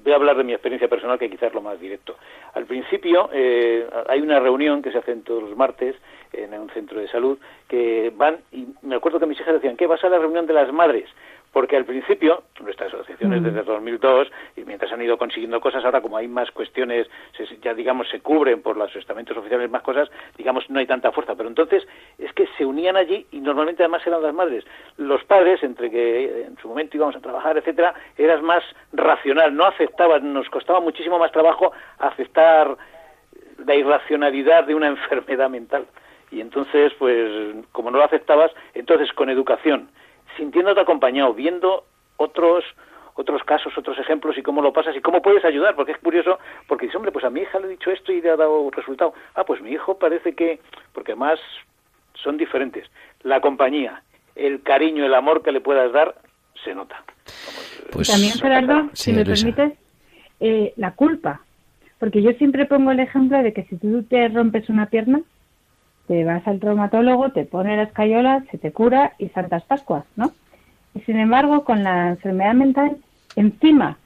[0.04, 2.16] voy a hablar de mi experiencia personal, que quizás es lo más directo.
[2.54, 5.96] Al principio eh, hay una reunión que se hace todos los martes
[6.34, 9.88] en un centro de salud, que van, y me acuerdo que mis hijas decían, ¿qué
[9.88, 11.10] vas a la reunión de las madres?
[11.58, 16.02] porque al principio nuestra asociación es desde 2002 y mientras han ido consiguiendo cosas ahora
[16.02, 20.10] como hay más cuestiones se, ya digamos se cubren por los estamentos oficiales más cosas
[20.38, 21.36] digamos no hay tanta fuerza.
[21.36, 21.88] Pero entonces
[22.18, 24.66] es que se unían allí y normalmente además eran las madres.
[24.98, 28.64] Los padres entre que en su momento íbamos a trabajar etcétera eras más
[28.94, 32.78] racional no aceptaban nos costaba muchísimo más trabajo aceptar
[33.66, 35.88] la irracionalidad de una enfermedad mental.
[36.30, 39.90] Y entonces pues como no lo aceptabas entonces con educación
[40.36, 41.84] sintiéndote acompañado, viendo
[42.18, 42.64] otros
[43.18, 46.40] otros casos, otros ejemplos y cómo lo pasas y cómo puedes ayudar, porque es curioso,
[46.68, 48.70] porque dices, hombre, pues a mi hija le he dicho esto y le ha dado
[48.72, 49.14] resultado.
[49.36, 50.60] Ah, pues mi hijo parece que,
[50.94, 51.40] porque además
[52.14, 52.86] son diferentes.
[53.24, 54.02] La compañía,
[54.36, 56.16] el cariño, el amor que le puedas dar,
[56.64, 57.04] se nota.
[57.92, 59.46] Pues, También, Gerardo, sí, si me Luisa.
[59.46, 59.80] permites,
[60.40, 61.42] eh, la culpa.
[62.00, 65.22] Porque yo siempre pongo el ejemplo de que si tú te rompes una pierna,
[66.08, 70.32] te vas al traumatólogo, te pone la escayola, se te cura y Santas Pascuas, ¿no?
[70.94, 72.98] Y sin embargo, con la enfermedad mental,
[73.38, 73.98] encima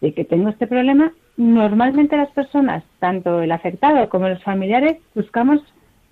[0.00, 5.60] de que tengo este problema, normalmente las personas, tanto el afectado como los familiares, buscamos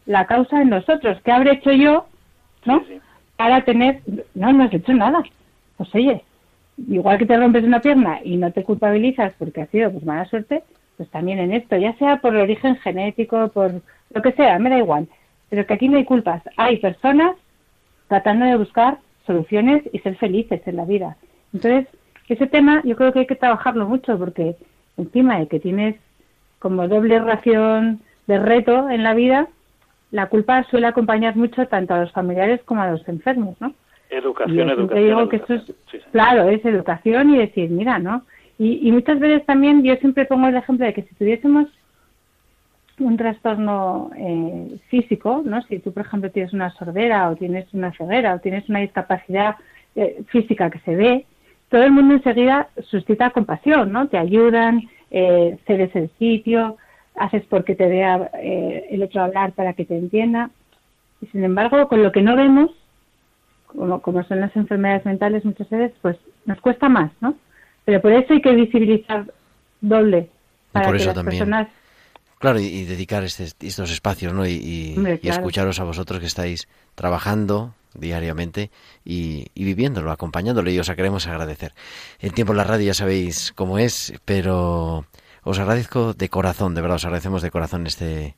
[0.05, 1.19] la causa en nosotros.
[1.25, 2.07] ¿Qué habré hecho yo,
[2.67, 2.83] no?
[3.37, 4.03] Para tener,
[4.35, 5.23] no, no has hecho nada.
[5.77, 6.23] Pues oye,
[6.89, 10.27] igual que te rompes una pierna y no te culpabilizas porque ha sido pues mala
[10.27, 10.63] suerte,
[10.97, 13.81] pues también en esto, ya sea por origen genético, por
[14.13, 15.09] lo que sea, me da igual
[15.49, 16.43] pero que aquí no hay culpas.
[16.57, 17.37] Hay personas
[18.09, 21.17] tratando de buscar soluciones y ser felices en la vida.
[21.53, 21.87] Entonces,
[22.35, 24.57] ese tema yo creo que hay que trabajarlo mucho porque
[24.97, 25.97] encima de que tienes
[26.59, 29.49] como doble ración de reto en la vida,
[30.11, 33.75] la culpa suele acompañar mucho tanto a los familiares como a los enfermos, ¿no?
[34.11, 35.05] Educación, educación.
[35.05, 35.29] digo educación.
[35.29, 36.05] que esto es, sí, sí.
[36.13, 38.23] claro, es educación y decir, mira, ¿no?
[38.59, 41.69] Y, y muchas veces también yo siempre pongo el ejemplo de que si tuviésemos
[43.01, 45.63] un trastorno eh, físico, ¿no?
[45.63, 49.57] Si tú, por ejemplo, tienes una sordera o tienes una ceguera o tienes una discapacidad
[49.95, 51.27] eh, física que se ve,
[51.71, 54.09] todo el mundo enseguida suscita compasión, ¿no?
[54.09, 56.77] Te ayudan, eh, cedes el sitio,
[57.17, 60.51] haces porque te vea eh, el otro hablar para que te entienda.
[61.21, 62.71] Y sin embargo, con lo que no vemos,
[63.67, 66.17] como, como son las enfermedades mentales muchas veces, pues
[66.47, 67.35] nos cuesta más, ¿no?
[67.85, 69.27] Pero por eso hay que visibilizar
[69.81, 70.29] doble
[70.73, 71.39] para por que eso las también.
[71.45, 71.69] personas
[72.39, 74.47] Claro, y, y dedicar este- estos espacios, ¿no?
[74.47, 75.39] Y, y- Hombre, y claro.
[75.39, 78.71] escucharos a vosotros que estáis trabajando diariamente
[79.05, 81.75] y, y viviéndolo, acompañándolo, y os queremos agradecer.
[82.19, 85.05] El tiempo en la radio ya sabéis cómo es, pero
[85.43, 88.37] os agradezco de corazón, de verdad, os agradecemos de corazón este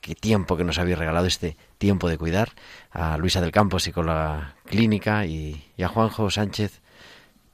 [0.00, 2.48] qué tiempo que nos habéis regalado, este tiempo de cuidar,
[2.90, 6.82] a Luisa del Campo, psicóloga clínica, y, y a Juanjo Sánchez,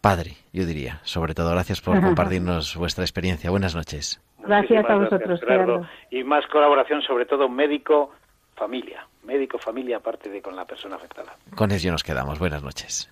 [0.01, 1.01] padre, yo diría.
[1.03, 2.07] Sobre todo, gracias por Ajá.
[2.07, 3.51] compartirnos vuestra experiencia.
[3.51, 4.21] Buenas noches.
[4.39, 5.41] Gracias a vosotros.
[5.41, 5.87] Gerardo.
[6.11, 7.49] Y más colaboración, sobre todo
[8.57, 9.07] médico-familia.
[9.23, 11.37] Médico-familia aparte de con la persona afectada.
[11.55, 12.39] Con ello nos quedamos.
[12.39, 13.11] Buenas noches.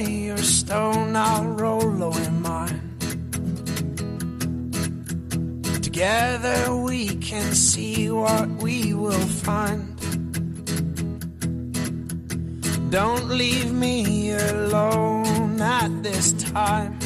[0.00, 2.80] Away your stone, I'll roll away mine.
[5.82, 9.96] Together we can see what we will find.
[12.90, 16.98] Don't leave me alone at this time.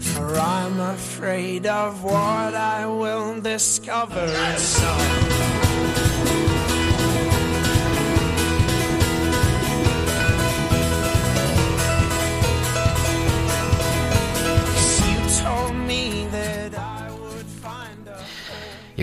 [0.00, 5.63] For I'm afraid of what I will discover inside.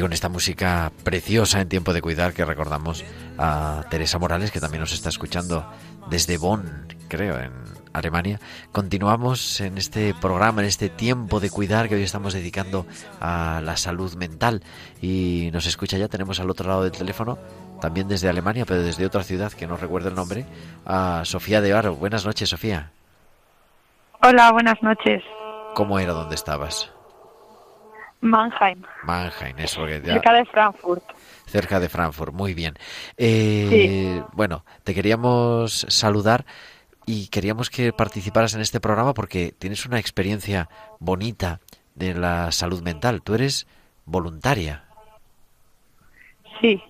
[0.02, 3.06] Y con esta música preciosa en tiempo de cuidar que recordamos
[3.38, 5.64] a Teresa Morales, que también nos está escuchando
[6.10, 7.52] desde Bonn, creo, en
[7.94, 8.40] Alemania.
[8.72, 12.88] Continuamos en este programa, en este tiempo de cuidar que hoy estamos dedicando
[13.20, 14.64] a la salud mental.
[15.04, 17.38] Y nos escucha ya, tenemos al otro lado del teléfono
[17.80, 20.48] también desde Alemania, pero desde otra ciudad que no recuerdo el nombre,
[20.84, 21.96] a Sofía de Aro.
[21.96, 22.90] Buenas noches, Sofía.
[24.24, 25.22] Hola, buenas noches.
[25.76, 26.92] ¿Cómo era donde estabas?
[28.22, 31.04] Mannheim, Mannheim, eso que ya- cerca de Frankfurt.
[31.48, 32.76] cerca de Frankfurt, muy bien.
[33.18, 36.46] Eh, Bueno, te queríamos saludar
[37.06, 40.70] y queríamos que participaras en este programa porque tienes una experiencia
[41.00, 41.60] bonita
[41.96, 43.22] de la salud mental.
[43.22, 43.68] Tú eres
[44.06, 44.84] voluntaria.
[46.62, 46.82] Sí,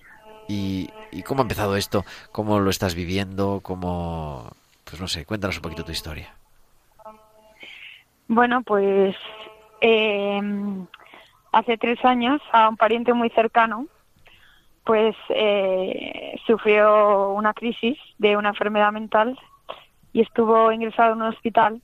[0.48, 2.04] ¿Y, y cómo ha empezado esto?
[2.30, 3.60] ¿Cómo lo estás viviendo?
[3.62, 4.50] ¿Cómo...?
[4.84, 6.34] Pues no sé, cuéntanos un poquito tu historia.
[8.28, 9.16] bueno, pues
[9.80, 10.40] eh,
[11.52, 13.86] hace tres años a un pariente muy cercano,
[14.84, 19.38] pues eh, sufrió una crisis de una enfermedad mental
[20.12, 21.80] y estuvo ingresado en un hospital.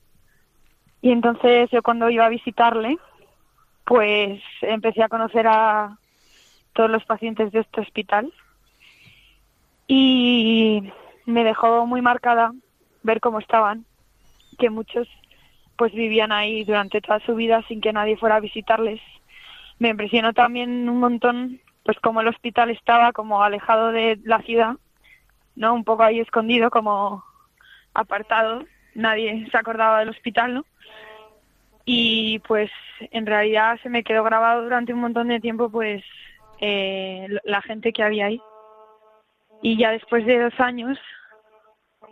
[1.01, 2.97] Y entonces yo cuando iba a visitarle,
[3.85, 5.97] pues empecé a conocer a
[6.73, 8.31] todos los pacientes de este hospital
[9.87, 10.91] y
[11.25, 12.53] me dejó muy marcada
[13.03, 13.85] ver cómo estaban,
[14.57, 15.07] que muchos
[15.77, 18.99] pues vivían ahí durante toda su vida sin que nadie fuera a visitarles.
[19.79, 24.75] Me impresionó también un montón pues como el hospital estaba como alejado de la ciudad,
[25.55, 25.73] ¿no?
[25.73, 27.23] Un poco ahí escondido, como
[27.93, 28.63] apartado,
[28.93, 30.65] nadie se acordaba del hospital, ¿no?
[31.85, 32.69] Y pues
[32.99, 36.03] en realidad se me quedó grabado durante un montón de tiempo pues
[36.59, 38.41] eh, la gente que había ahí.
[39.63, 40.99] Y ya después de dos años,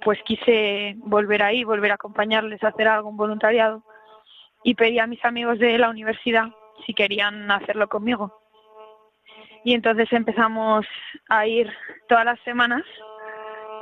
[0.03, 3.83] pues quise volver ahí, volver a acompañarles a hacer algún voluntariado
[4.63, 6.47] y pedí a mis amigos de la universidad
[6.85, 8.41] si querían hacerlo conmigo.
[9.63, 10.85] Y entonces empezamos
[11.29, 11.71] a ir
[12.07, 12.83] todas las semanas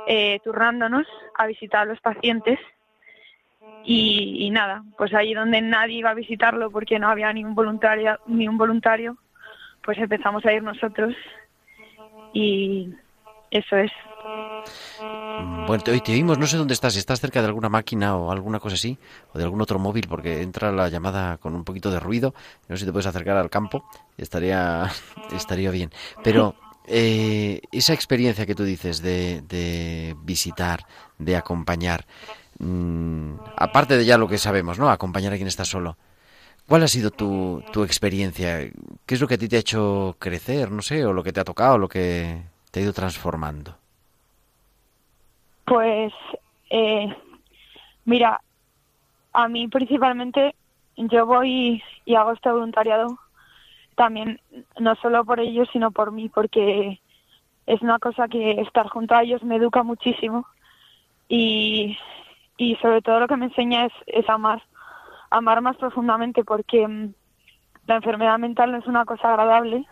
[0.08, 2.58] eh, turnándonos a visitar a los pacientes
[3.84, 8.18] y, nada, pues ahí donde nadie iba a visitarlo porque no había ni un voluntario,
[8.26, 9.16] ni un voluntario,
[9.84, 11.14] pues empezamos a ir nosotros
[12.32, 12.90] y
[13.50, 13.92] eso es.
[15.38, 18.16] Bueno, te, hoy te oímos, no sé dónde estás, si estás cerca de alguna máquina
[18.16, 18.96] o alguna cosa así,
[19.34, 22.34] o de algún otro móvil, porque entra la llamada con un poquito de ruido.
[22.68, 23.84] No sé si te puedes acercar al campo,
[24.16, 24.90] estaría,
[25.32, 25.90] estaría bien.
[26.22, 26.54] Pero
[26.86, 30.86] eh, esa experiencia que tú dices de, de visitar,
[31.18, 32.06] de acompañar,
[32.58, 34.90] mm, aparte de ya lo que sabemos, ¿no?
[34.90, 35.98] Acompañar a quien está solo.
[36.66, 38.58] ¿Cuál ha sido tu, tu experiencia?
[39.04, 41.32] ¿Qué es lo que a ti te ha hecho crecer, no sé, o lo que
[41.32, 43.76] te ha tocado, lo que te ha ido transformando?
[45.66, 46.12] Pues,
[46.70, 47.14] eh,
[48.04, 48.40] mira,
[49.32, 50.54] a mí principalmente
[50.96, 53.18] yo voy y hago este voluntariado
[53.96, 54.40] también,
[54.78, 57.00] no solo por ellos, sino por mí, porque
[57.66, 60.46] es una cosa que estar junto a ellos me educa muchísimo
[61.28, 61.98] y,
[62.56, 64.62] y sobre todo lo que me enseña es, es amar,
[65.30, 67.12] amar más profundamente, porque mm,
[67.88, 69.84] la enfermedad mental no es una cosa agradable,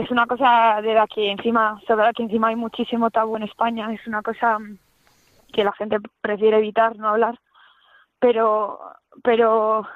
[0.00, 3.42] es una cosa de la que encima, sobre la que encima hay muchísimo tabú en
[3.42, 4.58] España, es una cosa
[5.52, 7.38] que la gente prefiere evitar, no hablar,
[8.18, 8.80] pero,
[9.22, 9.86] pero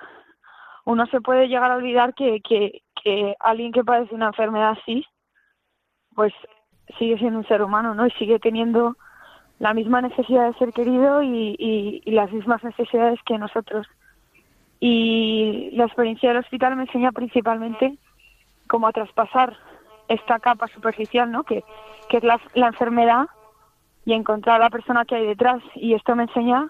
[0.84, 5.06] uno se puede llegar a olvidar que, que, que alguien que padece una enfermedad así,
[6.14, 6.34] pues
[6.98, 8.06] sigue siendo un ser humano, ¿no?
[8.06, 8.96] Y sigue teniendo
[9.58, 13.86] la misma necesidad de ser querido y, y, y las mismas necesidades que nosotros.
[14.80, 17.96] Y la experiencia del hospital me enseña principalmente
[18.66, 19.56] cómo a traspasar
[20.08, 21.44] esta capa superficial, ¿no?
[21.44, 21.64] Que,
[22.08, 23.26] que es la, la enfermedad
[24.04, 25.62] y encontrar a la persona que hay detrás.
[25.74, 26.68] Y esto me enseña,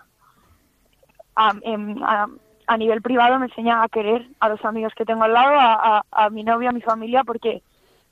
[1.36, 2.26] a, em, a,
[2.66, 6.04] a nivel privado, me enseña a querer a los amigos que tengo al lado, a,
[6.10, 7.62] a, mi novio, a mi familia, porque,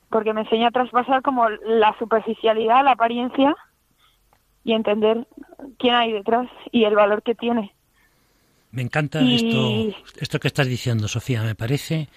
[0.09, 3.55] porque me enseña a traspasar como la superficialidad, la apariencia
[4.63, 5.27] y entender
[5.79, 7.73] quién hay detrás y el valor que tiene.
[8.71, 11.43] Me encanta Y- esto, esto que estás diciendo, Sofía.
[11.43, 12.09] Me parece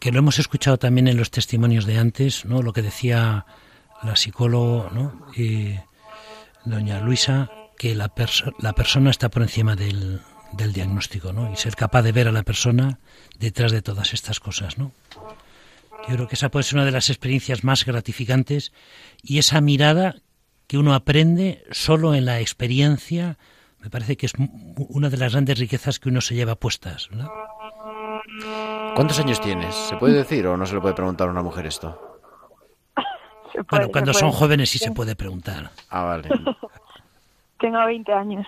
[0.00, 2.62] que lo hemos escuchado también en los testimonios de antes, ¿no?
[2.62, 3.46] Lo que decía
[4.02, 4.90] la psicóloga,
[6.64, 10.20] doña Luisa, que la, perso- la persona está por encima del,
[10.52, 11.52] del diagnóstico, ¿no?
[11.52, 12.98] Y ser capaz de ver a la persona
[13.38, 14.92] detrás de todas estas cosas, ¿no?
[16.08, 18.72] Yo creo que esa puede ser una de las experiencias más gratificantes
[19.22, 20.16] y esa mirada
[20.66, 23.36] que uno aprende solo en la experiencia,
[23.80, 24.32] me parece que es
[24.76, 27.08] una de las grandes riquezas que uno se lleva puestas.
[27.10, 27.28] ¿verdad?
[28.94, 29.74] ¿Cuántos años tienes?
[29.74, 32.18] ¿Se puede decir o no se le puede preguntar a una mujer esto?
[33.52, 35.70] Puede- Bueno, cuando son jóvenes sí se puede preguntar.
[35.90, 36.28] Ah, vale.
[37.60, 38.46] Tengo 20 años.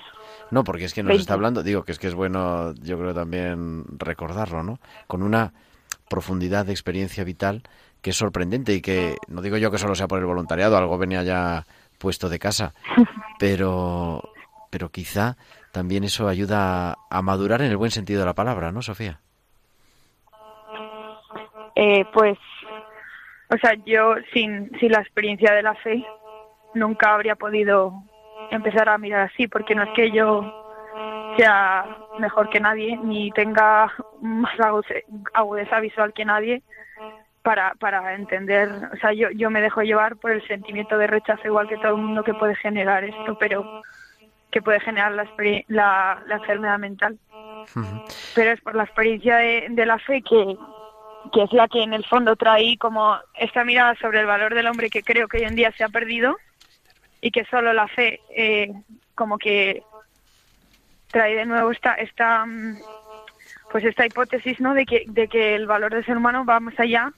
[0.50, 1.20] No, porque es que nos 20.
[1.20, 4.78] está hablando, digo que es que es bueno, yo creo también recordarlo, ¿no?
[5.06, 5.52] Con una
[6.08, 7.62] profundidad de experiencia vital
[8.00, 10.98] que es sorprendente y que no digo yo que solo sea por el voluntariado, algo
[10.98, 11.66] venía ya
[11.98, 12.74] puesto de casa,
[13.38, 14.22] pero
[14.70, 15.36] pero quizá
[15.72, 19.20] también eso ayuda a, a madurar en el buen sentido de la palabra, ¿no, Sofía?
[21.74, 22.38] Eh, pues
[23.52, 26.04] o sea, yo sin, sin la experiencia de la fe
[26.74, 27.92] nunca habría podido
[28.50, 30.58] empezar a mirar así, porque no es que yo
[31.36, 31.84] sea
[32.18, 33.92] mejor que nadie, ni tenga
[34.22, 34.54] más
[35.34, 36.62] agudeza visual que nadie
[37.42, 41.46] para, para entender, o sea, yo, yo me dejo llevar por el sentimiento de rechazo
[41.46, 43.82] igual que todo el mundo que puede generar esto, pero
[44.50, 45.26] que puede generar la,
[45.68, 47.18] la, la enfermedad mental.
[48.34, 50.56] Pero es por la experiencia de, de la fe que,
[51.30, 54.66] que es la que en el fondo trae como esta mirada sobre el valor del
[54.66, 56.36] hombre que creo que hoy en día se ha perdido
[57.20, 58.72] y que solo la fe eh,
[59.14, 59.82] como que
[61.10, 62.76] trae de nuevo esta esta mm,
[63.70, 66.78] pues esta hipótesis no de que de que el valor del ser humano va más
[66.80, 67.12] allá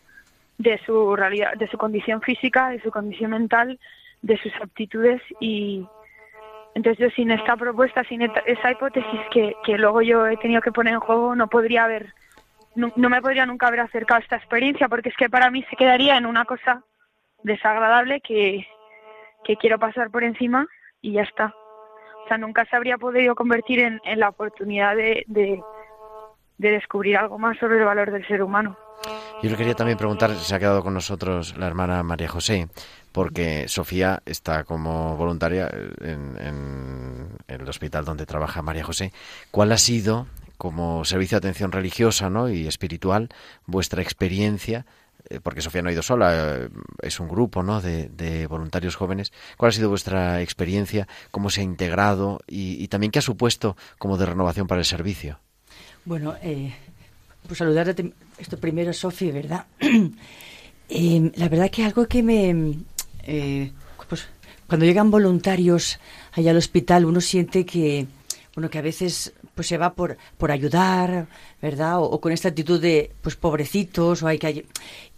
[0.59, 3.79] de su realidad de su condición física de su condición mental
[4.23, 5.87] de sus aptitudes y
[6.75, 10.73] entonces yo sin esta propuesta sin esa hipótesis que, que luego yo he tenido que
[10.73, 12.13] poner en juego no podría haber
[12.75, 15.77] no, me podría nunca haber acercado a esta experiencia porque es que para mí se
[15.77, 16.83] quedaría en una cosa
[17.43, 18.67] desagradable que,
[19.45, 20.67] que quiero pasar por encima
[21.01, 21.55] y ya está.
[22.25, 25.63] O sea, nunca se habría podido convertir en, en la oportunidad de, de,
[26.59, 28.77] de descubrir algo más sobre el valor del ser humano.
[29.43, 32.69] Yo le quería también preguntar, se ha quedado con nosotros la hermana María José,
[33.13, 35.69] porque Sofía está como voluntaria
[36.01, 39.13] en, en el hospital donde trabaja María José.
[39.51, 40.27] ¿Cuál ha sido,
[40.65, 42.49] como servicio de atención religiosa ¿no?
[42.49, 43.29] y espiritual,
[43.67, 44.87] vuestra experiencia?
[45.29, 46.69] Eh, Porque Sofía no ha ido sola, eh,
[47.03, 47.83] es un grupo ¿no?
[47.83, 49.31] de, de voluntarios jóvenes.
[49.59, 51.07] ¿Cuál ha sido vuestra experiencia?
[51.31, 52.41] ¿Cómo se ha integrado?
[52.47, 55.39] Y, y también qué ha supuesto como de renovación para el servicio?
[56.07, 56.75] Bueno, eh,
[57.47, 59.67] pues saludarte esto primero, Sofi, ¿verdad?
[60.91, 62.75] Eh, la verdad que algo que me...
[63.23, 63.73] eh,
[64.07, 64.29] pues
[64.67, 65.99] cuando llegan voluntarios
[66.33, 68.07] allá al hospital uno siente que,
[68.55, 71.27] bueno, que a veces pues se va por, por ayudar,
[71.63, 71.99] ¿verdad?
[72.01, 74.67] O, con esta actitud de, pues pobrecitos, o hay que...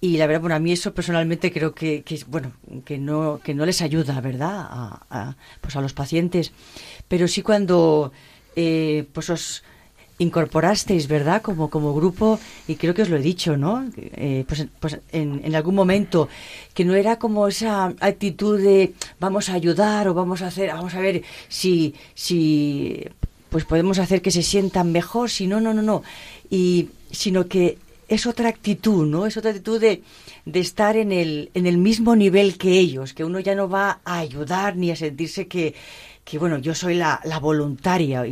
[0.01, 2.53] Y la verdad, bueno, a mí eso personalmente creo que, que bueno,
[2.85, 4.67] que no, que no les ayuda, ¿verdad?
[4.69, 6.53] A, a, pues a los pacientes.
[7.09, 8.13] Pero sí cuando,
[8.55, 9.65] eh, pues os
[10.19, 11.43] incorporasteis, ¿verdad?
[11.43, 13.85] Como, como grupo, y creo que os lo he dicho, ¿no?
[13.97, 16.29] Eh, pues pues en, en algún momento,
[16.75, 20.95] que no era como esa actitud de vamos a ayudar o vamos a hacer, vamos
[20.95, 23.07] a ver si, si
[23.49, 26.03] pues podemos hacer que se sientan mejor, si no, no, no, no.
[26.51, 27.79] Y, sino que
[28.09, 29.27] es otra actitud, ¿no?
[29.27, 30.03] Es otra actitud de,
[30.45, 34.01] de estar en el, en el mismo nivel que ellos, que uno ya no va
[34.05, 35.75] a ayudar ni a sentirse que,
[36.25, 38.25] que bueno, yo soy la, la voluntaria,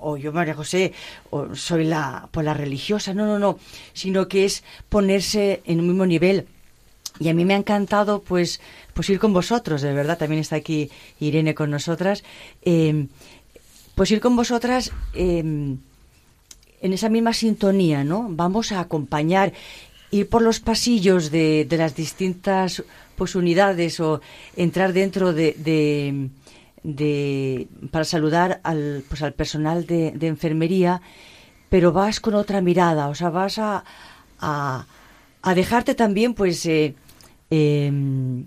[0.00, 0.92] o yo María José,
[1.30, 3.58] o soy la, pues, la religiosa, no, no, no,
[3.92, 6.46] sino que es ponerse en un mismo nivel.
[7.20, 8.60] Y a mí me ha encantado pues,
[8.94, 12.22] pues ir con vosotros, de verdad, también está aquí Irene con nosotras,
[12.62, 13.06] eh,
[13.98, 18.28] pues ir con vosotras eh, en esa misma sintonía, ¿no?
[18.30, 19.52] Vamos a acompañar,
[20.12, 22.84] ir por los pasillos de, las distintas
[23.16, 24.20] pues unidades o
[24.54, 26.30] entrar dentro de,
[26.84, 31.02] de, para saludar al pues al personal de, enfermería,
[31.68, 33.82] pero vas con otra mirada, o sea, vas a,
[34.38, 34.86] a,
[35.42, 36.94] a dejarte también pues eh,
[37.50, 38.44] em,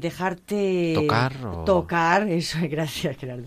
[0.00, 3.46] dejarte Tocar o- tocar eso gracias Gerardo.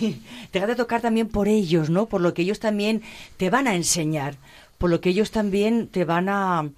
[0.52, 3.02] Dejarte tocar también por ellos no por lo que ellos también
[3.36, 4.36] te van a enseñar.
[4.78, 6.68] Por lo que ellos también te van a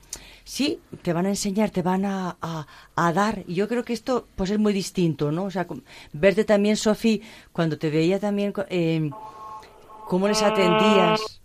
[0.45, 3.45] sí te van a enseñar te van a, a, a dar.
[3.47, 5.67] Y yo creo que esto pues es muy distinto no o sea
[6.13, 9.09] verte también Sofi cuando te veía también eh,
[10.09, 11.41] cómo les atendías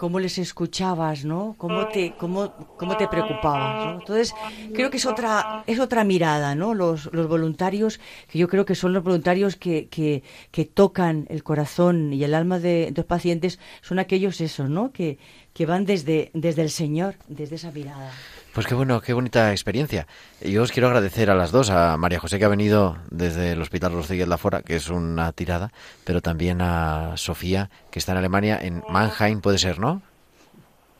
[0.00, 1.54] cómo les escuchabas, ¿no?
[1.58, 4.00] Cómo te, cómo, cómo te preocupabas, ¿no?
[4.00, 4.34] Entonces,
[4.72, 6.72] creo que es otra, es otra mirada, ¿no?
[6.72, 10.22] Los, los voluntarios, que yo creo que son los voluntarios que, que,
[10.52, 14.90] que tocan el corazón y el alma de, de los pacientes, son aquellos esos, ¿no?
[14.90, 15.18] Que,
[15.52, 18.10] que van desde, desde el Señor, desde esa mirada.
[18.52, 20.08] Pues qué bueno, qué bonita experiencia.
[20.40, 23.62] Yo os quiero agradecer a las dos, a María José que ha venido desde el
[23.62, 25.72] Hospital Rodríguez Lafora, que es una tirada,
[26.04, 30.02] pero también a Sofía, que está en Alemania, en Mannheim, puede ser, ¿no?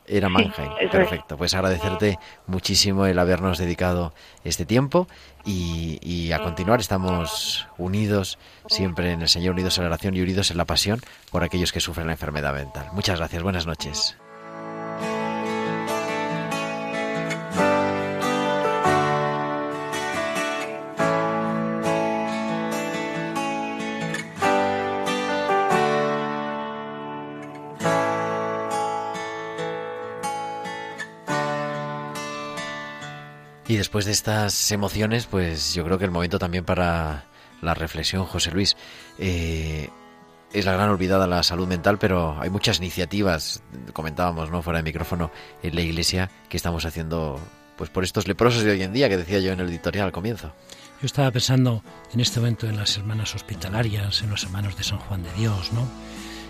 [0.07, 1.37] Era Mannheim, perfecto.
[1.37, 5.07] Pues agradecerte muchísimo el habernos dedicado este tiempo
[5.45, 10.21] y, y a continuar estamos unidos siempre en el Señor, unidos en la oración y
[10.21, 12.87] unidos en la pasión por aquellos que sufren la enfermedad mental.
[12.93, 14.17] Muchas gracias, buenas noches.
[33.71, 37.23] Y después de estas emociones, pues yo creo que el momento también para
[37.61, 38.75] la reflexión, José Luis.
[39.17, 39.87] Eh,
[40.51, 43.63] es la gran olvidada la salud mental, pero hay muchas iniciativas,
[43.93, 44.61] comentábamos, ¿no?
[44.61, 45.31] Fuera de micrófono,
[45.63, 47.39] en la iglesia que estamos haciendo
[47.77, 50.11] pues por estos leprosos de hoy en día que decía yo en el editorial al
[50.11, 50.51] comienzo.
[50.99, 51.81] Yo estaba pensando
[52.13, 55.71] en este momento en las hermanas hospitalarias, en los hermanos de San Juan de Dios,
[55.71, 55.87] ¿no?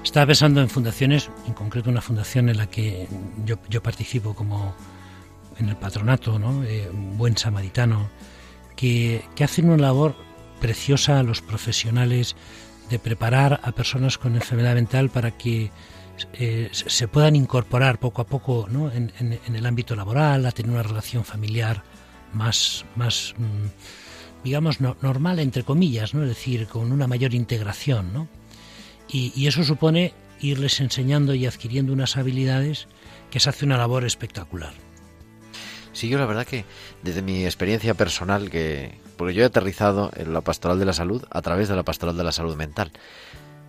[0.03, 3.07] Estaba pensando en fundaciones, en concreto una fundación en la que
[3.45, 4.74] yo, yo participo como
[5.62, 6.64] en el patronato, ¿no?
[6.64, 8.09] Eh, un buen samaritano,
[8.76, 10.16] que, hacen una labor
[10.59, 12.36] preciosa a los profesionales
[12.89, 15.72] de preparar a personas con enfermedad mental para que
[16.34, 19.12] eh, se puedan incorporar poco a poco en,
[19.55, 21.84] el ámbito laboral, a tener una relación familiar
[22.34, 26.24] más, mm, digamos, no- normal, entre comillas, ¿no?
[26.24, 28.14] es decir, con una mayor integración.
[28.14, 28.28] ¿no?
[29.09, 32.88] Y eso supone irles enseñando y adquiriendo unas habilidades
[33.30, 34.74] que se hace una labor espectacular.
[35.93, 36.65] Sí, yo la verdad que
[37.03, 41.23] desde mi experiencia personal, que porque yo he aterrizado en la pastoral de la salud
[41.29, 42.91] a través de la pastoral de la salud mental.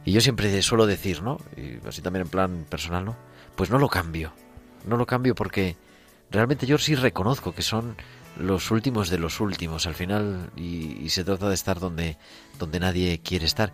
[0.04, 1.38] Y yo siempre suelo decir, ¿no?
[1.56, 3.16] Y así también en plan personal, ¿no?
[3.56, 4.32] Pues no lo cambio.
[4.86, 5.76] No lo cambio porque
[6.30, 7.96] realmente yo sí reconozco que son
[8.36, 12.16] los últimos de los últimos al final y, se trata de estar donde,
[12.58, 13.72] donde nadie quiere estar.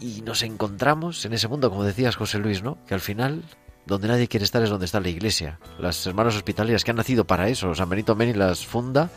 [0.00, 2.78] Y nos encontramos en ese mundo, como decías José Luis, ¿no?
[2.86, 3.44] Que al final
[3.86, 5.58] donde nadie quiere estar es donde está la iglesia.
[5.78, 7.74] Las hermanas hospitalarias que han nacido para eso.
[7.74, 9.10] San Benito Meni las funda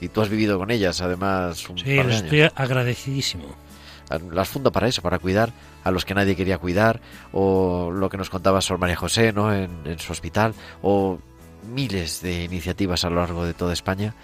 [0.00, 2.22] y tú has vivido con ellas además un Sí, par de les años.
[2.24, 3.44] estoy agradecidísimo.
[4.30, 5.52] Las funda para eso, para cuidar
[5.82, 7.00] a los que nadie quería cuidar,
[7.32, 9.52] o lo que nos contaba Sor María José ¿no?
[9.52, 11.18] en, en su hospital, o
[11.72, 14.14] miles de iniciativas a lo largo de toda España,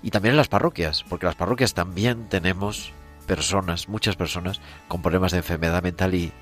[0.00, 2.92] y también en las parroquias, porque las parroquias también tenemos
[3.26, 6.32] personas, muchas personas, con problemas de enfermedad mental y,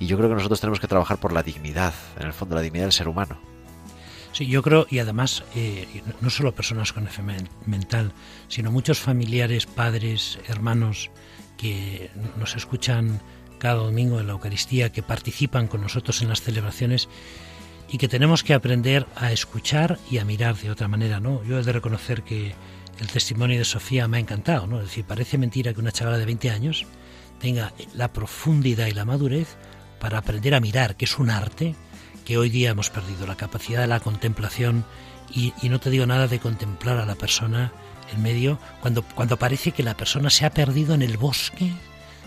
[0.00, 2.62] y yo creo que nosotros tenemos que trabajar por la dignidad, en el fondo, la
[2.62, 3.38] dignidad del ser humano.
[4.32, 8.12] Sí, yo creo, y además, eh, no solo personas con enfermedad mental,
[8.48, 11.10] sino muchos familiares, padres, hermanos
[11.58, 13.20] que nos escuchan
[13.58, 17.08] cada domingo en la Eucaristía, que participan con nosotros en las celebraciones
[17.90, 21.44] y que tenemos que aprender a escuchar y a mirar de otra manera, ¿no?
[21.44, 22.54] Yo he de reconocer que
[23.00, 24.78] el testimonio de Sofía me ha encantado, ¿no?
[24.78, 26.86] Es decir, parece mentira que una chavala de 20 años
[27.40, 29.56] tenga la profundidad y la madurez
[30.00, 31.76] para aprender a mirar, que es un arte
[32.24, 34.84] que hoy día hemos perdido, la capacidad de la contemplación
[35.32, 37.72] y, no te digo nada de contemplar a la persona
[38.12, 41.72] en medio cuando, cuando parece que la persona se ha perdido en el bosque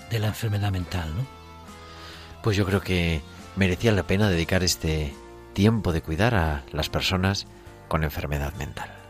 [0.10, 1.26] de la enfermedad mental, ¿no?
[2.42, 3.22] Pues yo creo que
[3.56, 5.14] merecía la pena dedicar este
[5.54, 7.48] tiempo de cuidar a las personas
[7.88, 9.03] con enfermedad mental.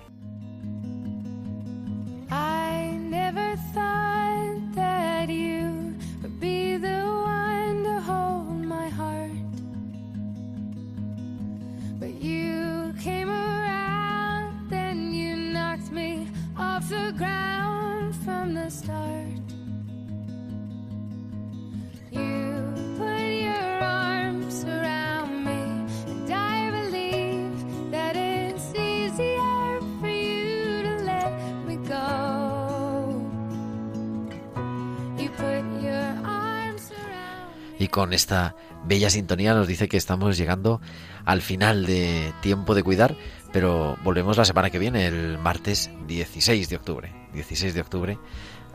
[37.93, 40.81] Con esta bella sintonía nos dice que estamos llegando
[41.25, 43.15] al final de tiempo de cuidar,
[43.51, 47.13] pero volvemos la semana que viene, el martes 16 de octubre.
[47.35, 48.17] 16 de octubre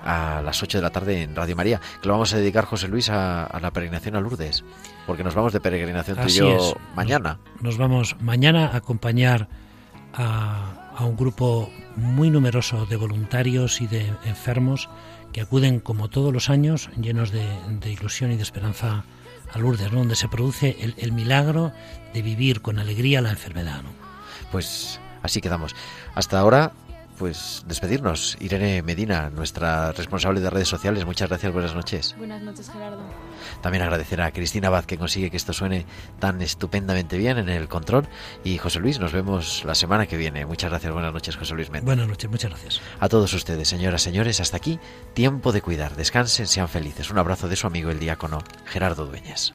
[0.01, 2.87] a las 8 de la tarde en Radio María, que lo vamos a dedicar, José
[2.87, 4.63] Luis, a, a la peregrinación a Lourdes,
[5.05, 6.75] porque nos vamos de peregrinación tú y Así yo es.
[6.95, 7.41] mañana.
[7.61, 9.49] Nos vamos mañana a acompañar
[10.15, 14.89] a, a un grupo muy numeroso de voluntarios y de enfermos
[15.41, 17.47] acuden como todos los años llenos de,
[17.91, 19.05] ilusión y de esperanza
[19.53, 20.01] a Lourdes, ¿no?
[20.01, 21.73] donde se produce el, milagro
[22.13, 23.83] de vivir con alegría la enfermedad.
[24.53, 25.75] Pues así quedamos.
[26.15, 26.73] Hasta ahora,
[27.19, 28.37] pues despedirnos.
[28.41, 32.15] Irene Medina, nuestra responsable de redes sociales, muchas gracias, buenas noches.
[32.17, 33.03] Buenas noches, Gerardo.
[33.61, 35.85] También agradecer a Cristina Abad que consigue que esto suene
[36.19, 38.09] tan estupendamente bien en el control.
[38.45, 40.47] Y José Luis, nos vemos la semana que viene.
[40.47, 41.87] Muchas gracias, buenas noches, José Luis Méndez.
[41.87, 42.81] Buenas noches, muchas gracias.
[43.01, 44.79] A todos ustedes, señoras, señores, hasta aquí,
[45.15, 45.97] tiempo de cuidar.
[45.97, 47.11] Descansen, sean felices.
[47.11, 49.55] Un abrazo de su amigo el diácono Gerardo Dueñas.